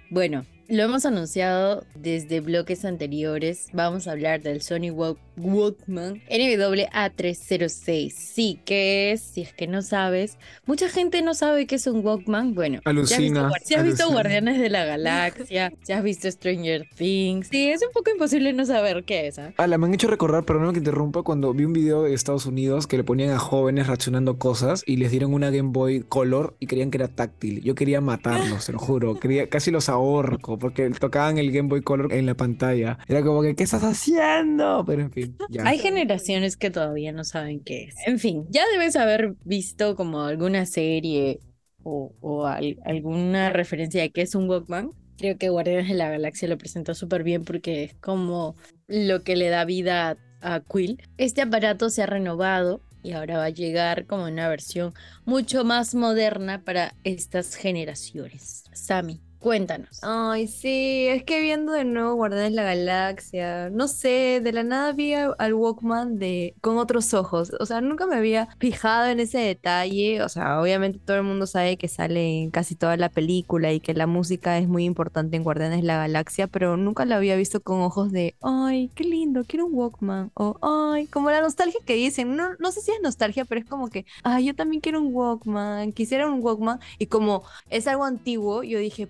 Bueno, 0.09 0.45
lo 0.71 0.83
hemos 0.83 1.05
anunciado 1.05 1.83
desde 1.95 2.39
bloques 2.39 2.85
anteriores. 2.85 3.67
Vamos 3.73 4.07
a 4.07 4.11
hablar 4.13 4.41
del 4.41 4.61
Sony 4.61 4.89
Walk- 4.91 5.17
Walkman 5.37 6.21
NWA306. 6.29 8.11
Sí, 8.11 8.59
que 8.63 9.11
es, 9.11 9.21
si 9.21 9.41
es 9.41 9.53
que 9.53 9.67
no 9.67 9.81
sabes, 9.81 10.37
mucha 10.65 10.87
gente 10.89 11.21
no 11.21 11.33
sabe 11.33 11.67
qué 11.67 11.75
es 11.75 11.87
un 11.87 12.05
Walkman. 12.05 12.53
Bueno, 12.53 12.79
si 12.83 12.89
has 12.89 12.95
visto 12.95 13.15
Alucina, 13.39 13.51
si 13.63 13.73
has 13.75 13.83
visto 13.83 14.03
alucina. 14.03 14.21
Guardianes 14.21 14.59
de 14.61 14.69
la 14.69 14.85
Galaxia, 14.85 15.73
si 15.83 15.91
has 15.93 16.03
visto 16.03 16.31
Stranger 16.31 16.87
Things. 16.95 17.47
Sí, 17.51 17.69
es 17.69 17.81
un 17.85 17.91
poco 17.93 18.09
imposible 18.11 18.53
no 18.53 18.65
saber 18.65 19.03
qué 19.03 19.27
es. 19.27 19.39
¿ah? 19.39 19.53
Ala, 19.57 19.77
me 19.77 19.87
han 19.87 19.93
hecho 19.93 20.07
recordar, 20.07 20.45
perdón 20.45 20.71
que 20.73 20.79
interrumpa, 20.79 21.23
cuando 21.23 21.53
vi 21.53 21.65
un 21.65 21.73
video 21.73 22.03
de 22.03 22.13
Estados 22.13 22.45
Unidos 22.45 22.87
que 22.87 22.95
le 22.97 23.03
ponían 23.03 23.31
a 23.31 23.39
jóvenes 23.39 23.87
reaccionando 23.87 24.37
cosas 24.37 24.83
y 24.85 24.95
les 24.97 25.11
dieron 25.11 25.33
una 25.33 25.49
Game 25.49 25.71
Boy 25.71 26.01
Color 26.07 26.55
y 26.59 26.67
creían 26.67 26.91
que 26.91 26.97
era 26.97 27.09
táctil. 27.09 27.61
Yo 27.61 27.75
quería 27.75 27.99
matarlos, 27.99 28.65
te 28.67 28.71
lo 28.71 28.79
juro. 28.79 29.19
Quería, 29.19 29.49
casi 29.49 29.71
los 29.71 29.89
ahorco 29.89 30.57
porque 30.61 30.89
tocaban 30.91 31.37
el 31.37 31.51
Game 31.51 31.67
Boy 31.67 31.81
Color 31.81 32.13
en 32.13 32.25
la 32.25 32.35
pantalla. 32.35 32.97
Era 33.07 33.21
como 33.23 33.41
que, 33.41 33.55
¿qué 33.55 33.63
estás 33.63 33.83
haciendo? 33.83 34.83
Pero 34.87 35.01
en 35.01 35.11
fin, 35.11 35.37
ya. 35.49 35.63
Hay 35.63 35.79
generaciones 35.79 36.55
que 36.55 36.69
todavía 36.71 37.11
no 37.11 37.23
saben 37.25 37.59
qué 37.61 37.85
es. 37.85 37.95
En 38.05 38.19
fin, 38.19 38.45
ya 38.49 38.63
debes 38.71 38.95
haber 38.95 39.35
visto 39.43 39.95
como 39.95 40.21
alguna 40.21 40.65
serie 40.65 41.39
o, 41.83 42.13
o 42.21 42.45
al- 42.45 42.79
alguna 42.85 43.49
referencia 43.49 44.01
de 44.01 44.11
qué 44.11 44.21
es 44.21 44.35
un 44.35 44.49
Walkman. 44.49 44.91
Creo 45.17 45.37
que 45.37 45.49
Guardianes 45.49 45.87
de 45.89 45.95
la 45.95 46.09
Galaxia 46.09 46.47
lo 46.47 46.57
presentó 46.57 46.93
súper 46.95 47.23
bien 47.23 47.43
porque 47.43 47.83
es 47.83 47.93
como 47.95 48.55
lo 48.87 49.23
que 49.23 49.35
le 49.35 49.49
da 49.49 49.65
vida 49.65 50.17
a 50.41 50.61
Quill. 50.61 51.01
Este 51.17 51.41
aparato 51.41 51.89
se 51.89 52.01
ha 52.03 52.07
renovado 52.07 52.81
y 53.03 53.11
ahora 53.13 53.37
va 53.37 53.45
a 53.45 53.49
llegar 53.49 54.05
como 54.05 54.25
una 54.25 54.47
versión 54.49 54.93
mucho 55.25 55.63
más 55.63 55.95
moderna 55.95 56.63
para 56.63 56.93
estas 57.03 57.55
generaciones. 57.55 58.63
Sammy, 58.73 59.21
cuéntanos. 59.41 59.99
Ay, 60.03 60.47
sí, 60.47 61.07
es 61.07 61.23
que 61.23 61.41
viendo 61.41 61.73
de 61.73 61.83
nuevo 61.83 62.13
Guardianes 62.13 62.51
de 62.51 62.55
la 62.55 62.63
Galaxia, 62.63 63.69
no 63.71 63.87
sé, 63.87 64.39
de 64.41 64.53
la 64.53 64.63
nada 64.63 64.93
vi 64.93 65.13
al 65.13 65.53
Walkman 65.53 66.19
de 66.19 66.55
con 66.61 66.77
otros 66.77 67.13
ojos, 67.15 67.51
o 67.59 67.65
sea, 67.65 67.81
nunca 67.81 68.05
me 68.05 68.15
había 68.15 68.49
fijado 68.59 69.07
en 69.07 69.19
ese 69.19 69.39
detalle, 69.39 70.21
o 70.21 70.29
sea, 70.29 70.61
obviamente 70.61 70.99
todo 70.99 71.17
el 71.17 71.23
mundo 71.23 71.47
sabe 71.47 71.75
que 71.77 71.87
sale 71.87 72.43
en 72.43 72.51
casi 72.51 72.75
toda 72.75 72.97
la 72.97 73.09
película 73.09 73.73
y 73.73 73.79
que 73.79 73.95
la 73.95 74.05
música 74.07 74.59
es 74.59 74.67
muy 74.67 74.85
importante 74.85 75.37
en 75.37 75.43
Guardianes 75.43 75.81
de 75.81 75.87
la 75.87 75.97
Galaxia, 75.97 76.47
pero 76.47 76.77
nunca 76.77 77.05
lo 77.05 77.15
había 77.15 77.35
visto 77.35 77.61
con 77.61 77.81
ojos 77.81 78.11
de, 78.11 78.35
ay, 78.41 78.91
qué 78.95 79.03
lindo, 79.03 79.43
quiero 79.45 79.65
un 79.65 79.73
Walkman, 79.73 80.31
o 80.35 80.57
ay, 80.61 81.07
como 81.07 81.31
la 81.31 81.41
nostalgia 81.41 81.79
que 81.85 81.95
dicen, 81.95 82.35
no, 82.35 82.49
no 82.59 82.71
sé 82.71 82.81
si 82.81 82.91
es 82.91 83.01
nostalgia, 83.01 83.45
pero 83.45 83.59
es 83.59 83.67
como 83.67 83.89
que, 83.89 84.05
ay, 84.23 84.45
yo 84.45 84.55
también 84.55 84.81
quiero 84.81 85.01
un 85.01 85.13
Walkman, 85.13 85.93
quisiera 85.93 86.27
un 86.31 86.43
Walkman, 86.43 86.79
y 86.99 87.07
como 87.07 87.43
es 87.69 87.87
algo 87.87 88.05
antiguo, 88.05 88.61
yo 88.63 88.77
dije, 88.77 89.07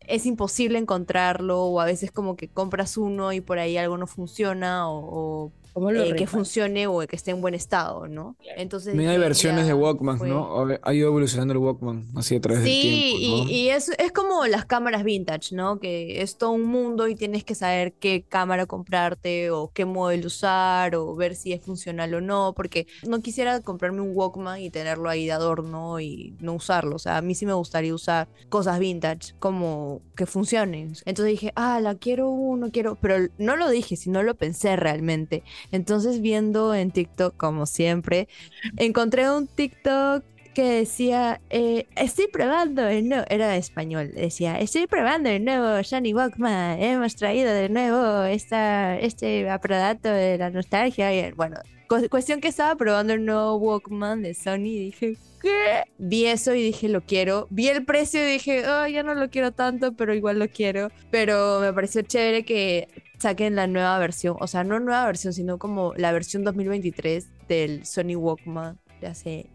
es 0.00 0.26
imposible 0.26 0.78
encontrarlo, 0.78 1.62
o 1.64 1.80
a 1.80 1.84
veces 1.86 2.10
como 2.12 2.36
que 2.36 2.48
compras 2.48 2.96
uno 2.96 3.32
y 3.32 3.40
por 3.40 3.58
ahí 3.58 3.76
algo 3.76 3.96
no 3.98 4.06
funciona, 4.06 4.88
o, 4.90 5.46
o, 5.46 5.52
¿Cómo 5.52 5.52
lo 5.52 5.63
eh, 5.74 6.14
que 6.16 6.26
funcione 6.26 6.86
o 6.86 7.00
que 7.06 7.16
esté 7.16 7.30
en 7.32 7.40
buen 7.40 7.54
estado, 7.54 8.06
¿no? 8.08 8.36
Entonces 8.56 8.92
También 8.92 9.10
hay 9.10 9.16
dije, 9.16 9.26
versiones 9.28 9.62
ya 9.62 9.68
de 9.68 9.74
Walkman, 9.74 10.18
fue. 10.18 10.28
¿no? 10.28 10.66
Ha- 10.82 10.94
ido 10.94 11.08
evolucionando 11.08 11.52
el 11.52 11.58
Walkman 11.58 12.08
así 12.16 12.36
a 12.36 12.40
través 12.40 12.62
del 12.62 12.70
Sí, 12.72 12.80
tiempo, 12.80 13.44
¿no? 13.44 13.50
y, 13.50 13.54
y 13.54 13.68
es, 13.70 13.88
es 13.98 14.12
como 14.12 14.46
las 14.46 14.64
cámaras 14.66 15.02
vintage, 15.04 15.54
¿no? 15.54 15.80
Que 15.80 16.22
es 16.22 16.38
todo 16.38 16.50
un 16.52 16.64
mundo 16.64 17.08
y 17.08 17.16
tienes 17.16 17.44
que 17.44 17.54
saber 17.54 17.92
qué 17.94 18.24
cámara 18.28 18.66
comprarte 18.66 19.50
o 19.50 19.70
qué 19.72 19.84
modelo 19.84 20.26
usar 20.28 20.94
o 20.96 21.14
ver 21.16 21.34
si 21.34 21.52
es 21.52 21.62
funcional 21.64 22.14
o 22.14 22.20
no, 22.20 22.52
porque 22.56 22.86
no 23.06 23.20
quisiera 23.20 23.60
comprarme 23.60 24.00
un 24.00 24.12
Walkman 24.14 24.60
y 24.60 24.70
tenerlo 24.70 25.08
ahí 25.08 25.26
de 25.26 25.32
adorno 25.32 25.98
y 26.00 26.36
no 26.40 26.54
usarlo. 26.54 26.96
O 26.96 26.98
sea, 26.98 27.16
a 27.18 27.22
mí 27.22 27.34
sí 27.34 27.46
me 27.46 27.52
gustaría 27.54 27.94
usar 27.94 28.28
cosas 28.48 28.78
vintage 28.78 29.34
como 29.38 30.02
que 30.16 30.26
funcionen. 30.26 30.92
Entonces 31.04 31.26
dije, 31.32 31.52
ah, 31.56 31.80
la 31.80 31.96
quiero 31.96 32.28
uno, 32.30 32.70
quiero, 32.70 32.96
pero 33.00 33.28
no 33.38 33.56
lo 33.56 33.68
dije, 33.68 33.96
sino 33.96 34.22
lo 34.22 34.34
pensé 34.36 34.76
realmente. 34.76 35.42
Entonces 35.72 36.20
viendo 36.20 36.74
en 36.74 36.90
TikTok, 36.90 37.36
como 37.36 37.66
siempre, 37.66 38.28
encontré 38.76 39.30
un 39.30 39.46
TikTok 39.46 40.24
que 40.54 40.62
decía, 40.62 41.40
eh, 41.50 41.86
estoy 41.96 42.28
probando 42.28 42.86
el 42.86 43.08
nuevo, 43.08 43.24
era 43.28 43.56
español, 43.56 44.12
decía, 44.14 44.58
estoy 44.60 44.86
probando 44.86 45.28
el 45.28 45.44
nuevo 45.44 45.82
Sony 45.82 46.14
Walkman, 46.14 46.80
hemos 46.80 47.16
traído 47.16 47.52
de 47.52 47.68
nuevo 47.68 48.22
esta, 48.22 48.96
este 49.00 49.50
aparato 49.50 50.08
de 50.10 50.38
la 50.38 50.50
nostalgia, 50.50 51.10
bueno, 51.34 51.56
cu- 51.88 52.08
cuestión 52.08 52.40
que 52.40 52.48
estaba 52.48 52.76
probando 52.76 53.14
el 53.14 53.24
nuevo 53.24 53.56
Walkman 53.56 54.22
de 54.22 54.34
Sony 54.34 54.66
y 54.66 54.78
dije, 54.86 55.16
¿qué? 55.42 55.82
Vi 55.98 56.26
eso 56.26 56.54
y 56.54 56.62
dije, 56.62 56.88
lo 56.88 57.00
quiero, 57.02 57.48
vi 57.50 57.66
el 57.68 57.84
precio 57.84 58.22
y 58.22 58.32
dije, 58.34 58.62
oh, 58.68 58.86
ya 58.86 59.02
no 59.02 59.14
lo 59.14 59.30
quiero 59.30 59.50
tanto, 59.50 59.94
pero 59.94 60.14
igual 60.14 60.38
lo 60.38 60.48
quiero, 60.48 60.88
pero 61.10 61.58
me 61.60 61.72
pareció 61.72 62.02
chévere 62.02 62.44
que 62.44 62.86
saquen 63.24 63.56
la 63.56 63.66
nueva 63.66 63.98
versión, 63.98 64.36
o 64.38 64.46
sea, 64.46 64.64
no 64.64 64.78
nueva 64.80 65.06
versión, 65.06 65.32
sino 65.32 65.58
como 65.58 65.94
la 65.96 66.12
versión 66.12 66.44
2023 66.44 67.26
del 67.48 67.86
Sony 67.86 68.16
Walkman 68.16 68.78
de 69.00 69.06
hace 69.06 69.46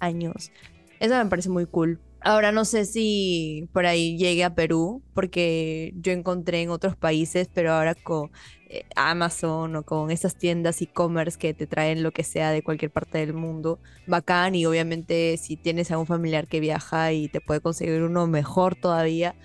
años. 0.00 0.50
Eso 0.98 1.14
me 1.14 1.26
parece 1.26 1.48
muy 1.48 1.66
cool. 1.66 2.00
Ahora 2.20 2.50
no 2.50 2.64
sé 2.64 2.84
si 2.84 3.68
por 3.72 3.86
ahí 3.86 4.18
llegue 4.18 4.42
a 4.42 4.56
Perú, 4.56 5.04
porque 5.14 5.92
yo 5.96 6.10
encontré 6.10 6.62
en 6.62 6.70
otros 6.70 6.96
países, 6.96 7.48
pero 7.54 7.72
ahora 7.72 7.94
con 7.94 8.32
eh, 8.68 8.84
Amazon 8.96 9.76
o 9.76 9.84
con 9.84 10.10
esas 10.10 10.36
tiendas 10.36 10.82
e-commerce 10.82 11.38
que 11.38 11.54
te 11.54 11.68
traen 11.68 12.02
lo 12.02 12.10
que 12.10 12.24
sea 12.24 12.50
de 12.50 12.62
cualquier 12.62 12.90
parte 12.90 13.18
del 13.18 13.34
mundo, 13.34 13.78
bacán. 14.08 14.56
Y 14.56 14.66
obviamente 14.66 15.36
si 15.36 15.56
tienes 15.56 15.92
a 15.92 15.98
un 15.98 16.06
familiar 16.06 16.48
que 16.48 16.58
viaja 16.58 17.12
y 17.12 17.28
te 17.28 17.40
puede 17.40 17.60
conseguir 17.60 18.02
uno 18.02 18.26
mejor 18.26 18.74
todavía, 18.74 19.36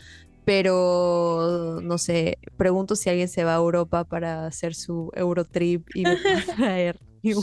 pero 0.48 1.82
no 1.84 1.98
sé, 1.98 2.38
pregunto 2.56 2.96
si 2.96 3.10
alguien 3.10 3.28
se 3.28 3.44
va 3.44 3.56
a 3.56 3.58
Europa 3.58 4.06
para 4.06 4.46
hacer 4.46 4.76
su 4.76 5.12
Eurotrip 5.14 5.90
y 5.94 6.04
me 6.04 6.16
puede 6.24 6.42
traer 6.44 7.00
mi 7.22 7.34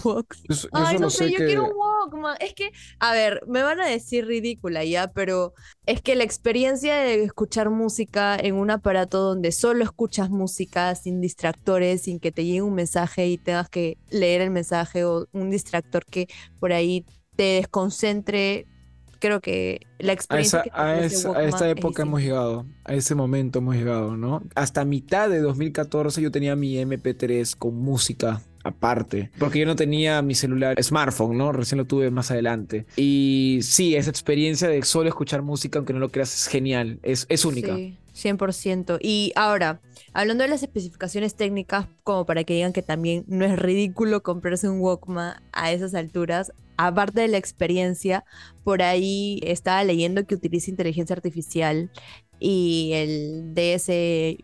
Ay, 0.73 0.99
no 0.99 1.11
sé, 1.11 1.31
yo 1.31 1.37
que... 1.37 1.45
quiero 1.45 1.65
un 1.65 1.73
Walkman. 1.77 2.39
Es 2.41 2.55
que, 2.55 2.71
a 3.01 3.13
ver, 3.13 3.43
me 3.47 3.63
van 3.63 3.79
a 3.83 3.87
decir 3.87 4.27
ridícula 4.27 4.85
ya, 4.85 5.13
pero 5.13 5.53
es 5.85 6.01
que 6.01 6.15
la 6.15 6.25
experiencia 6.25 6.97
de 6.97 7.25
escuchar 7.25 7.69
música 7.69 8.37
en 8.37 8.55
un 8.55 8.71
aparato 8.71 9.21
donde 9.21 9.53
solo 9.53 9.85
escuchas 9.85 10.31
música 10.31 10.95
sin 10.95 11.21
distractores, 11.21 12.05
sin 12.05 12.19
que 12.19 12.33
te 12.33 12.47
llegue 12.47 12.63
un 12.63 12.75
mensaje 12.75 13.27
y 13.27 13.37
tengas 13.37 13.69
que 13.69 13.99
leer 14.09 14.41
el 14.41 14.51
mensaje 14.51 15.05
o 15.05 15.27
un 15.33 15.51
distractor 15.51 16.07
que 16.07 16.27
por 16.59 16.73
ahí 16.73 17.05
te 17.37 17.57
desconcentre, 17.57 18.67
creo 19.25 19.41
que 19.41 19.81
la 19.99 20.13
A, 20.13 20.15
experiencia 20.15 20.63
esa, 20.67 20.83
a, 20.83 21.01
esa, 21.01 21.33
a 21.33 21.45
esta 21.45 21.71
es 21.71 21.79
época 21.79 22.03
hemos 22.03 22.21
llegado, 22.21 22.67
a 22.85 22.93
ese 22.93 23.15
momento 23.15 23.61
hemos 23.61 23.75
llegado, 23.75 24.19
¿no? 24.19 24.43
Hasta 24.55 24.85
mitad 24.85 25.31
de 25.31 25.41
2014 25.41 26.21
yo 26.21 26.31
tenía 26.31 26.55
mi 26.57 26.77
MP3 26.77 27.57
con 27.57 27.75
música 27.75 28.43
aparte, 28.65 29.31
porque 29.39 29.61
yo 29.61 29.67
no 29.67 29.77
tenía 29.77 30.21
mi 30.21 30.35
celular 30.35 30.83
smartphone, 30.83 31.39
¿no? 31.39 31.53
Recién 31.53 31.79
lo 31.79 31.87
tuve 31.87 32.11
más 32.11 32.31
adelante. 32.31 32.85
Y 32.97 33.61
sí, 33.63 33.97
esa 33.97 34.11
experiencia 34.11 34.69
de 34.69 34.83
solo 34.83 35.09
escuchar 35.09 35.41
música, 35.41 35.79
aunque 35.79 35.95
no 35.95 36.01
lo 36.01 36.11
creas, 36.11 36.35
es 36.35 36.47
genial, 36.47 36.99
es, 37.03 37.25
es 37.31 37.47
única. 37.47 37.75
Sí, 37.77 37.97
100%. 38.15 38.99
Y 39.01 39.33
ahora, 39.37 39.81
hablando 40.13 40.45
de 40.45 40.49
las 40.49 40.63
especificaciones 40.63 41.35
técnicas, 41.35 41.87
como 42.03 42.25
para 42.25 42.45
que 42.45 42.55
digan 42.55 42.73
que 42.73 42.83
también 42.83 43.25
no 43.27 43.45
es 43.45 43.59
ridículo 43.59 44.23
comprarse 44.23 44.69
un 44.69 44.81
Walkman 44.81 45.43
a 45.53 45.73
esas 45.73 45.95
alturas, 45.95 46.53
aparte 46.77 47.21
de 47.21 47.29
la 47.29 47.39
experiencia, 47.39 48.25
por 48.65 48.83
ahí 48.83 49.41
estaba 49.43 49.85
leyendo 49.85 50.27
que 50.27 50.35
utiliza 50.35 50.71
inteligencia 50.71 51.15
artificial 51.15 51.91
y 52.41 52.91
el 52.95 53.55
DS 53.55 53.91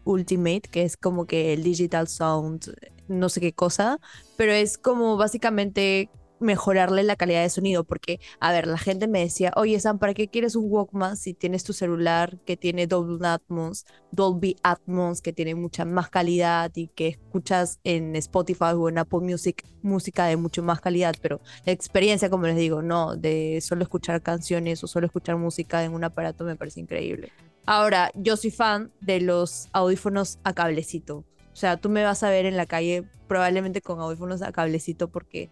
Ultimate, 0.05 0.63
que 0.71 0.83
es 0.83 0.97
como 0.97 1.27
que 1.27 1.53
el 1.53 1.63
Digital 1.63 2.09
Sound, 2.09 2.75
no 3.09 3.29
sé 3.29 3.41
qué 3.41 3.53
cosa, 3.53 3.99
pero 4.37 4.53
es 4.53 4.79
como 4.79 5.17
básicamente 5.17 6.09
mejorarle 6.41 7.03
la 7.03 7.17
calidad 7.17 7.43
de 7.43 7.51
sonido, 7.51 7.85
porque, 7.85 8.19
a 8.41 8.51
ver, 8.53 8.67
la 8.67 8.79
gente 8.79 9.07
me 9.07 9.21
decía, 9.21 9.53
oye 9.57 9.79
Sam, 9.79 9.99
¿para 9.99 10.15
qué 10.15 10.29
quieres 10.29 10.57
un 10.57 10.65
Walkman 10.69 11.17
si 11.17 11.35
tienes 11.35 11.65
tu 11.65 11.73
celular 11.73 12.39
que 12.45 12.57
tiene 12.57 12.87
Dolby 12.87 13.25
Atmos, 13.25 13.87
Dolby 14.11 14.57
Atmos, 14.63 15.23
que 15.23 15.33
tiene 15.33 15.55
mucha 15.55 15.85
más 15.85 16.11
calidad 16.11 16.71
y 16.75 16.89
que 16.89 17.09
escuchas 17.09 17.79
en 17.85 18.17
Spotify 18.17 18.73
o 18.77 18.89
en 18.89 18.99
Apple 18.99 19.21
Music 19.21 19.65
música 19.83 20.27
de 20.27 20.37
mucho 20.37 20.63
más 20.63 20.81
calidad? 20.81 21.15
Pero 21.21 21.41
la 21.65 21.73
experiencia, 21.73 22.31
como 22.31 22.47
les 22.47 22.57
digo, 22.57 22.83
no, 22.83 23.17
de 23.17 23.61
solo 23.61 23.83
escuchar 23.83 24.23
canciones 24.23 24.83
o 24.83 24.87
solo 24.87 25.07
escuchar 25.07 25.37
música 25.37 25.85
en 25.85 25.93
un 25.93 26.05
aparato 26.05 26.45
me 26.45 26.57
parece 26.57 26.81
increíble. 26.81 27.33
Ahora, 27.67 28.11
yo 28.15 28.37
soy 28.37 28.51
fan 28.51 28.91
de 29.01 29.21
los 29.21 29.69
audífonos 29.73 30.39
a 30.43 30.55
cablecito. 30.55 31.25
O 31.53 31.57
sea, 31.57 31.77
tú 31.77 31.91
me 31.91 32.03
vas 32.05 32.23
a 32.23 32.31
ver 32.31 32.47
en 32.47 32.57
la 32.57 32.67
calle 32.67 33.05
probablemente 33.29 33.81
con 33.81 34.01
audífonos 34.01 34.43
a 34.43 34.51
cablecito 34.51 35.09
porque 35.09 35.51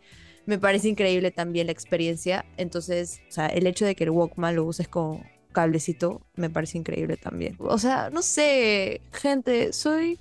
me 0.48 0.58
parece 0.58 0.88
increíble 0.88 1.30
también 1.30 1.66
la 1.66 1.72
experiencia. 1.72 2.46
Entonces, 2.56 3.20
o 3.28 3.32
sea, 3.32 3.48
el 3.48 3.66
hecho 3.66 3.84
de 3.84 3.94
que 3.94 4.04
el 4.04 4.11
Walkman 4.11 4.56
lo 4.56 4.64
uses 4.64 4.88
con 4.88 5.22
cablecito 5.52 6.22
me 6.37 6.48
parece 6.48 6.78
increíble 6.78 7.18
también. 7.18 7.54
O 7.58 7.76
sea, 7.76 8.08
no 8.08 8.22
sé, 8.22 9.02
gente, 9.12 9.74
soy 9.74 10.18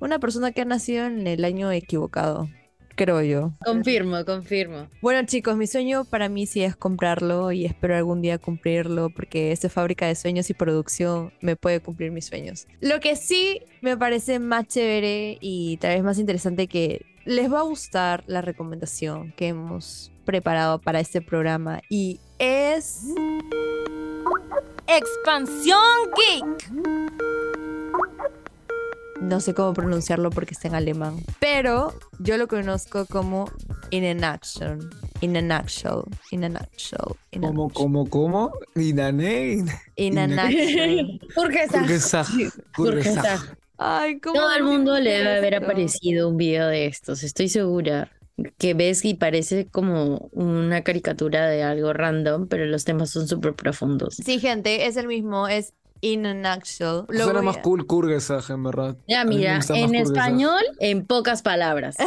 una 0.00 0.18
persona 0.18 0.50
que 0.50 0.62
ha 0.62 0.64
nacido 0.64 1.06
en 1.06 1.28
el 1.28 1.44
año 1.44 1.70
equivocado, 1.70 2.48
creo 2.96 3.22
yo. 3.22 3.52
Confirmo, 3.64 4.24
confirmo. 4.24 4.88
Bueno 5.00 5.24
chicos, 5.26 5.56
mi 5.56 5.68
sueño 5.68 6.04
para 6.04 6.28
mí 6.28 6.46
sí 6.46 6.64
es 6.64 6.74
comprarlo 6.74 7.52
y 7.52 7.64
espero 7.64 7.94
algún 7.94 8.20
día 8.20 8.38
cumplirlo 8.38 9.10
porque 9.10 9.52
esta 9.52 9.68
fábrica 9.68 10.08
de 10.08 10.16
sueños 10.16 10.50
y 10.50 10.54
producción 10.54 11.32
me 11.40 11.54
puede 11.54 11.78
cumplir 11.78 12.10
mis 12.10 12.26
sueños. 12.26 12.66
Lo 12.80 12.98
que 12.98 13.14
sí 13.14 13.62
me 13.80 13.96
parece 13.96 14.40
más 14.40 14.66
chévere 14.66 15.38
y 15.40 15.76
tal 15.76 15.94
vez 15.94 16.02
más 16.02 16.18
interesante 16.18 16.66
que 16.66 17.06
les 17.28 17.52
va 17.52 17.58
a 17.58 17.62
gustar 17.62 18.24
la 18.26 18.40
recomendación 18.40 19.34
que 19.36 19.48
hemos 19.48 20.10
preparado 20.24 20.80
para 20.80 20.98
este 20.98 21.20
programa 21.20 21.82
y 21.90 22.20
es... 22.38 23.02
Expansión 24.86 25.78
Geek. 26.16 26.72
No 29.20 29.40
sé 29.40 29.52
cómo 29.52 29.74
pronunciarlo 29.74 30.30
porque 30.30 30.54
está 30.54 30.68
en 30.68 30.74
alemán, 30.74 31.16
pero 31.38 31.92
yo 32.18 32.38
lo 32.38 32.48
conozco 32.48 33.04
como 33.04 33.50
In 33.90 34.06
a 34.06 34.32
Nutshell. 34.32 34.78
In 35.20 35.36
a 35.36 35.42
Nutshell. 35.42 36.04
In 36.30 36.44
a 36.44 36.48
Nutshell. 36.48 37.14
In 37.32 37.44
a 37.44 37.48
¿Cómo, 37.48 37.68
cómo, 37.68 38.08
cómo? 38.08 38.52
Inane. 38.74 39.66
In 39.96 40.18
a 40.18 40.26
Nutshell. 40.26 41.20
Kurgesach. 41.34 42.28
Kurgesach. 42.74 43.58
Ay, 43.78 44.18
¿cómo 44.20 44.34
Todo 44.34 44.54
el 44.54 44.64
mundo 44.64 44.98
le 44.98 45.10
debe 45.10 45.38
haber 45.38 45.54
aparecido 45.54 46.28
un 46.28 46.36
video 46.36 46.66
de 46.66 46.86
estos, 46.86 47.22
estoy 47.22 47.48
segura. 47.48 48.10
Que 48.56 48.74
ves 48.74 49.04
y 49.04 49.14
parece 49.14 49.68
como 49.68 50.28
una 50.32 50.82
caricatura 50.84 51.48
de 51.48 51.64
algo 51.64 51.92
random, 51.92 52.46
pero 52.46 52.66
los 52.66 52.84
temas 52.84 53.10
son 53.10 53.26
súper 53.26 53.54
profundos. 53.54 54.14
Sí, 54.14 54.38
gente, 54.38 54.86
es 54.86 54.96
el 54.96 55.08
mismo, 55.08 55.48
es 55.48 55.74
In 56.00 56.26
a 56.26 56.34
Nutshell. 56.34 57.04
Lo 57.08 57.24
Suena 57.24 57.42
más 57.42 57.56
a- 57.58 57.62
cool 57.62 57.86
Kurgesach, 57.86 58.50
en 58.50 58.62
verdad. 58.62 58.96
Ya, 59.08 59.24
mira, 59.24 59.60
en 59.70 59.94
español, 59.94 60.62
en 60.80 61.06
pocas 61.06 61.42
palabras. 61.42 61.96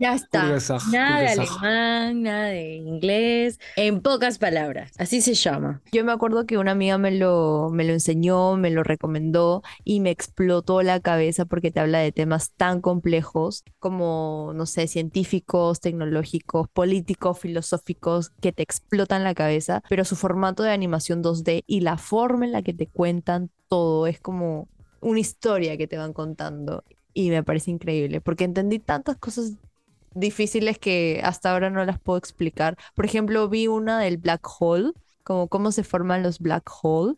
Ya 0.00 0.14
está. 0.14 0.44
Nada 0.44 1.20
de 1.20 1.26
Kurgesach. 1.36 1.58
alemán, 1.62 2.22
nada 2.22 2.44
de 2.46 2.76
inglés, 2.76 3.58
en 3.76 4.00
pocas 4.00 4.38
palabras. 4.38 4.92
Así 4.98 5.20
se 5.20 5.34
llama. 5.34 5.82
Yo 5.92 6.04
me 6.04 6.12
acuerdo 6.12 6.46
que 6.46 6.56
una 6.56 6.70
amiga 6.72 6.98
me 6.98 7.10
lo, 7.10 7.68
me 7.72 7.84
lo 7.84 7.92
enseñó, 7.92 8.56
me 8.56 8.70
lo 8.70 8.82
recomendó 8.84 9.62
y 9.84 10.00
me 10.00 10.10
explotó 10.10 10.82
la 10.82 11.00
cabeza 11.00 11.46
porque 11.46 11.70
te 11.72 11.80
habla 11.80 11.98
de 11.98 12.12
temas 12.12 12.52
tan 12.56 12.80
complejos 12.80 13.64
como, 13.80 14.52
no 14.54 14.66
sé, 14.66 14.86
científicos, 14.86 15.80
tecnológicos, 15.80 16.68
políticos, 16.68 17.38
filosóficos, 17.40 18.30
que 18.40 18.52
te 18.52 18.62
explotan 18.62 19.24
la 19.24 19.34
cabeza, 19.34 19.82
pero 19.88 20.04
su 20.04 20.14
formato 20.16 20.62
de 20.62 20.70
animación 20.70 21.22
2D 21.22 21.64
y 21.66 21.80
la 21.80 21.98
forma 21.98 22.44
en 22.46 22.52
la 22.52 22.62
que 22.62 22.72
te 22.78 22.86
cuentan 22.86 23.50
todo 23.68 24.06
es 24.06 24.20
como 24.20 24.68
una 25.00 25.20
historia 25.20 25.76
que 25.76 25.86
te 25.86 25.98
van 25.98 26.14
contando 26.14 26.84
y 27.12 27.30
me 27.30 27.42
parece 27.42 27.70
increíble 27.70 28.20
porque 28.22 28.44
entendí 28.44 28.78
tantas 28.78 29.16
cosas 29.16 29.56
difíciles 30.14 30.78
que 30.78 31.20
hasta 31.22 31.52
ahora 31.52 31.70
no 31.70 31.84
las 31.84 31.98
puedo 32.00 32.18
explicar. 32.18 32.76
Por 32.94 33.04
ejemplo, 33.04 33.48
vi 33.48 33.66
una 33.66 34.00
del 34.00 34.16
black 34.16 34.46
hole, 34.58 34.92
como 35.22 35.48
cómo 35.48 35.72
se 35.72 35.84
forman 35.84 36.22
los 36.22 36.38
black 36.38 36.68
hole 36.82 37.16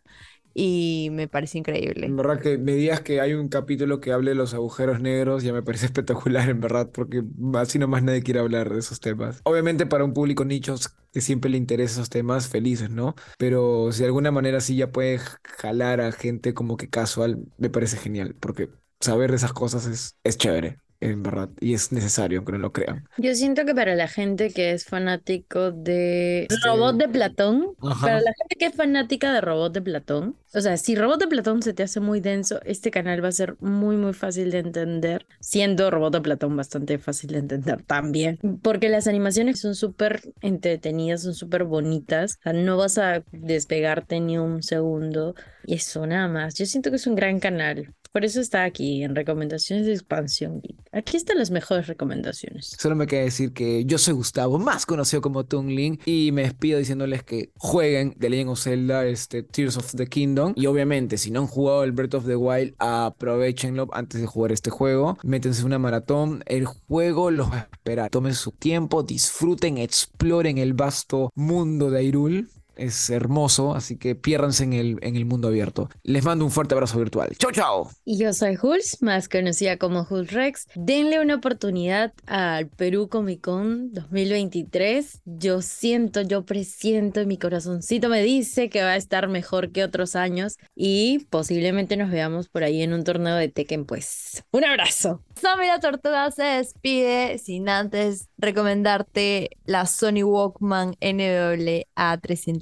y 0.53 1.09
me 1.11 1.27
parece 1.27 1.57
increíble. 1.57 2.05
En 2.05 2.17
verdad 2.17 2.39
que 2.41 2.57
me 2.57 2.73
digas 2.73 3.01
que 3.01 3.21
hay 3.21 3.33
un 3.33 3.47
capítulo 3.47 3.99
que 3.99 4.11
hable 4.11 4.31
de 4.31 4.35
los 4.35 4.53
agujeros 4.53 4.99
negros, 4.99 5.43
ya 5.43 5.53
me 5.53 5.63
parece 5.63 5.85
espectacular, 5.87 6.49
en 6.49 6.59
verdad, 6.59 6.89
porque 6.91 7.23
así 7.55 7.79
nomás 7.79 8.03
nadie 8.03 8.23
quiere 8.23 8.39
hablar 8.39 8.71
de 8.71 8.79
esos 8.79 8.99
temas. 8.99 9.41
Obviamente 9.43 9.85
para 9.85 10.03
un 10.03 10.13
público 10.13 10.45
nichos 10.45 10.89
que 11.11 11.21
siempre 11.21 11.49
le 11.51 11.57
interesan 11.57 12.01
esos 12.01 12.09
temas, 12.09 12.47
felices, 12.47 12.89
¿no? 12.89 13.15
Pero 13.37 13.91
si 13.91 13.99
de 13.99 14.05
alguna 14.05 14.31
manera 14.31 14.61
sí 14.61 14.75
ya 14.75 14.91
puede 14.91 15.19
jalar 15.59 16.01
a 16.01 16.11
gente 16.11 16.53
como 16.53 16.77
que 16.77 16.89
casual, 16.89 17.39
me 17.57 17.69
parece 17.69 17.97
genial, 17.97 18.35
porque 18.39 18.69
saber 18.99 19.31
de 19.31 19.37
esas 19.37 19.53
cosas 19.53 19.85
es, 19.87 20.17
es 20.23 20.37
chévere, 20.37 20.77
en 21.01 21.23
verdad, 21.23 21.49
y 21.59 21.73
es 21.73 21.91
necesario, 21.91 22.37
aunque 22.39 22.53
no 22.53 22.59
lo 22.59 22.71
crean. 22.71 23.07
Yo 23.17 23.33
siento 23.35 23.65
que 23.65 23.73
para 23.75 23.95
la 23.95 24.07
gente 24.07 24.51
que 24.51 24.71
es 24.71 24.85
fanático 24.85 25.71
de 25.71 26.43
Este- 26.43 26.55
Robot 26.65 26.95
de 26.97 27.09
Platón, 27.09 27.67
Ajá. 27.81 28.01
para 28.05 28.21
la 28.21 28.31
gente 28.37 28.55
que 28.57 28.65
es 28.67 28.75
fanática 28.75 29.33
de 29.33 29.41
Robot 29.41 29.73
de 29.73 29.81
Platón, 29.81 30.37
o 30.53 30.61
sea, 30.61 30.77
si 30.77 30.95
Robot 30.95 31.19
de 31.19 31.27
Platón 31.27 31.61
se 31.61 31.73
te 31.73 31.83
hace 31.83 31.99
muy 31.99 32.19
denso, 32.19 32.59
este 32.65 32.91
canal 32.91 33.23
va 33.23 33.29
a 33.29 33.31
ser 33.31 33.55
muy, 33.61 33.95
muy 33.97 34.13
fácil 34.13 34.51
de 34.51 34.59
entender, 34.59 35.25
siendo 35.39 35.89
Robot 35.91 36.13
de 36.13 36.21
Platón 36.21 36.55
bastante 36.55 36.97
fácil 36.99 37.31
de 37.31 37.39
entender 37.39 37.81
también, 37.83 38.37
porque 38.61 38.89
las 38.89 39.07
animaciones 39.07 39.59
son 39.59 39.75
súper 39.75 40.21
entretenidas, 40.41 41.23
son 41.23 41.33
súper 41.33 41.63
bonitas, 41.63 42.37
o 42.39 42.43
sea, 42.43 42.53
no 42.53 42.77
vas 42.77 42.97
a 42.97 43.23
despegarte 43.31 44.19
ni 44.19 44.37
un 44.37 44.61
segundo, 44.61 45.35
y 45.65 45.75
eso 45.75 46.05
nada 46.05 46.27
más. 46.27 46.55
Yo 46.55 46.65
siento 46.65 46.89
que 46.89 46.97
es 46.97 47.07
un 47.07 47.15
gran 47.15 47.39
canal. 47.39 47.93
Por 48.11 48.25
eso 48.25 48.41
está 48.41 48.65
aquí 48.65 49.03
en 49.03 49.15
recomendaciones 49.15 49.85
de 49.85 49.93
expansión. 49.93 50.61
Aquí 50.91 51.15
están 51.15 51.37
las 51.37 51.49
mejores 51.49 51.87
recomendaciones. 51.87 52.75
Solo 52.77 52.95
me 52.95 53.07
queda 53.07 53.21
decir 53.21 53.53
que 53.53 53.85
yo 53.85 53.97
soy 53.97 54.13
Gustavo, 54.13 54.59
más 54.59 54.85
conocido 54.85 55.21
como 55.21 55.45
Tungling, 55.45 55.99
y 56.05 56.31
me 56.33 56.41
despido 56.41 56.79
diciéndoles 56.79 57.23
que 57.23 57.51
jueguen 57.57 58.13
The 58.19 58.29
Legend 58.29 58.49
of 58.49 58.61
Zelda, 58.61 59.05
este, 59.05 59.43
Tears 59.43 59.77
of 59.77 59.95
the 59.95 60.07
Kingdom. 60.07 60.53
Y 60.57 60.65
obviamente, 60.65 61.17
si 61.17 61.31
no 61.31 61.39
han 61.39 61.47
jugado 61.47 61.85
el 61.85 61.93
Breath 61.93 62.15
of 62.15 62.25
the 62.25 62.35
Wild, 62.35 62.75
aprovechenlo 62.79 63.87
antes 63.93 64.19
de 64.19 64.27
jugar 64.27 64.51
este 64.51 64.69
juego. 64.69 65.17
Métense 65.23 65.61
en 65.61 65.67
una 65.67 65.79
maratón. 65.79 66.43
El 66.47 66.65
juego 66.65 67.31
los 67.31 67.49
va 67.49 67.57
a 67.57 67.69
esperar. 67.71 68.09
Tomen 68.09 68.35
su 68.35 68.51
tiempo, 68.51 69.03
disfruten, 69.03 69.77
exploren 69.77 70.57
el 70.57 70.73
vasto 70.73 71.31
mundo 71.35 71.89
de 71.89 72.03
Hyrule. 72.03 72.45
Es 72.81 73.11
hermoso, 73.11 73.75
así 73.75 73.95
que 73.95 74.15
piérdanse 74.15 74.63
en 74.63 74.73
el, 74.73 74.97
en 75.03 75.15
el 75.15 75.25
mundo 75.25 75.49
abierto. 75.49 75.87
Les 76.01 76.25
mando 76.25 76.43
un 76.43 76.49
fuerte 76.49 76.73
abrazo 76.73 76.97
virtual. 76.97 77.29
¡Chao, 77.37 77.51
chao! 77.51 77.91
Y 78.05 78.17
yo 78.17 78.33
soy 78.33 78.57
Hulz, 78.59 79.03
más 79.03 79.29
conocida 79.29 79.77
como 79.77 80.07
Hulz 80.09 80.31
Rex. 80.31 80.67
Denle 80.73 81.19
una 81.19 81.35
oportunidad 81.35 82.11
al 82.25 82.69
Perú 82.69 83.07
Comic 83.07 83.41
Con 83.41 83.93
2023. 83.93 85.21
Yo 85.25 85.61
siento, 85.61 86.21
yo 86.21 86.43
presiento, 86.43 87.23
mi 87.27 87.37
corazoncito 87.37 88.09
me 88.09 88.23
dice 88.23 88.69
que 88.71 88.81
va 88.81 88.93
a 88.93 88.95
estar 88.95 89.27
mejor 89.27 89.71
que 89.71 89.83
otros 89.83 90.15
años 90.15 90.57
y 90.75 91.27
posiblemente 91.29 91.97
nos 91.97 92.09
veamos 92.09 92.49
por 92.49 92.63
ahí 92.63 92.81
en 92.81 92.93
un 92.93 93.03
torneo 93.03 93.35
de 93.35 93.47
Tekken, 93.47 93.85
pues. 93.85 94.43
Un 94.51 94.65
abrazo. 94.65 95.23
Sammy 95.39 95.67
la 95.67 95.79
Tortuga 95.79 96.31
se 96.31 96.43
despide 96.43 97.37
sin 97.37 97.69
antes 97.69 98.27
recomendarte 98.37 99.51
la 99.65 99.85
Sony 99.85 100.23
Walkman 100.23 100.95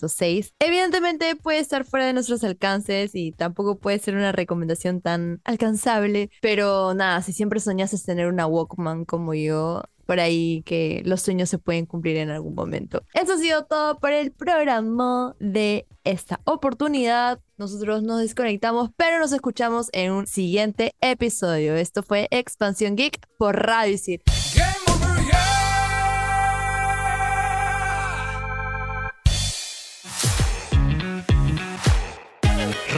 NWA306. 0.10 0.54
Evidentemente 0.60 1.36
puede 1.36 1.60
estar 1.60 1.86
fuera 1.86 2.06
de 2.06 2.14
nuestros 2.14 2.44
alcances 2.44 3.12
y 3.14 3.32
tampoco 3.32 3.78
puede 3.78 4.00
ser 4.00 4.16
una 4.16 4.32
recomendación 4.32 5.02
tan 5.02 5.42
alcanzable, 5.44 6.30
pero 6.42 6.94
nada, 6.94 7.22
si 7.22 7.34
siempre 7.34 7.60
soñaste 7.60 7.98
tener 8.00 8.28
una 8.28 8.48
Walkman 8.48 9.06
como 9.06 9.34
yo, 9.34 9.84
por 10.06 10.20
ahí 10.20 10.64
que 10.66 11.04
los 11.06 11.22
sueños 11.22 11.50
se 11.50 11.60
pueden 11.60 11.86
cumplir 11.86 12.18
en 12.18 12.32
algún 12.32 12.56
momento. 12.56 13.04
Eso 13.14 13.34
ha 13.34 13.38
sido 13.38 13.66
todo 13.66 14.00
por 14.00 14.12
el 14.12 14.32
programa 14.32 15.36
de 15.40 15.86
esta 16.04 16.40
oportunidad. 16.46 17.40
Nosotros 17.58 18.02
nos 18.02 18.20
desconectamos, 18.20 18.90
pero 18.98 19.20
nos 19.20 19.32
escuchamos 19.34 19.90
en 19.92 20.12
un 20.12 20.26
siguiente 20.26 20.96
episodio. 21.00 21.76
Esto 21.76 22.02
fue 22.02 22.28
Expansión 22.32 22.96
Geek 22.96 23.20
por 23.38 23.56
Radio 23.56 23.94
Isil. 23.94 24.24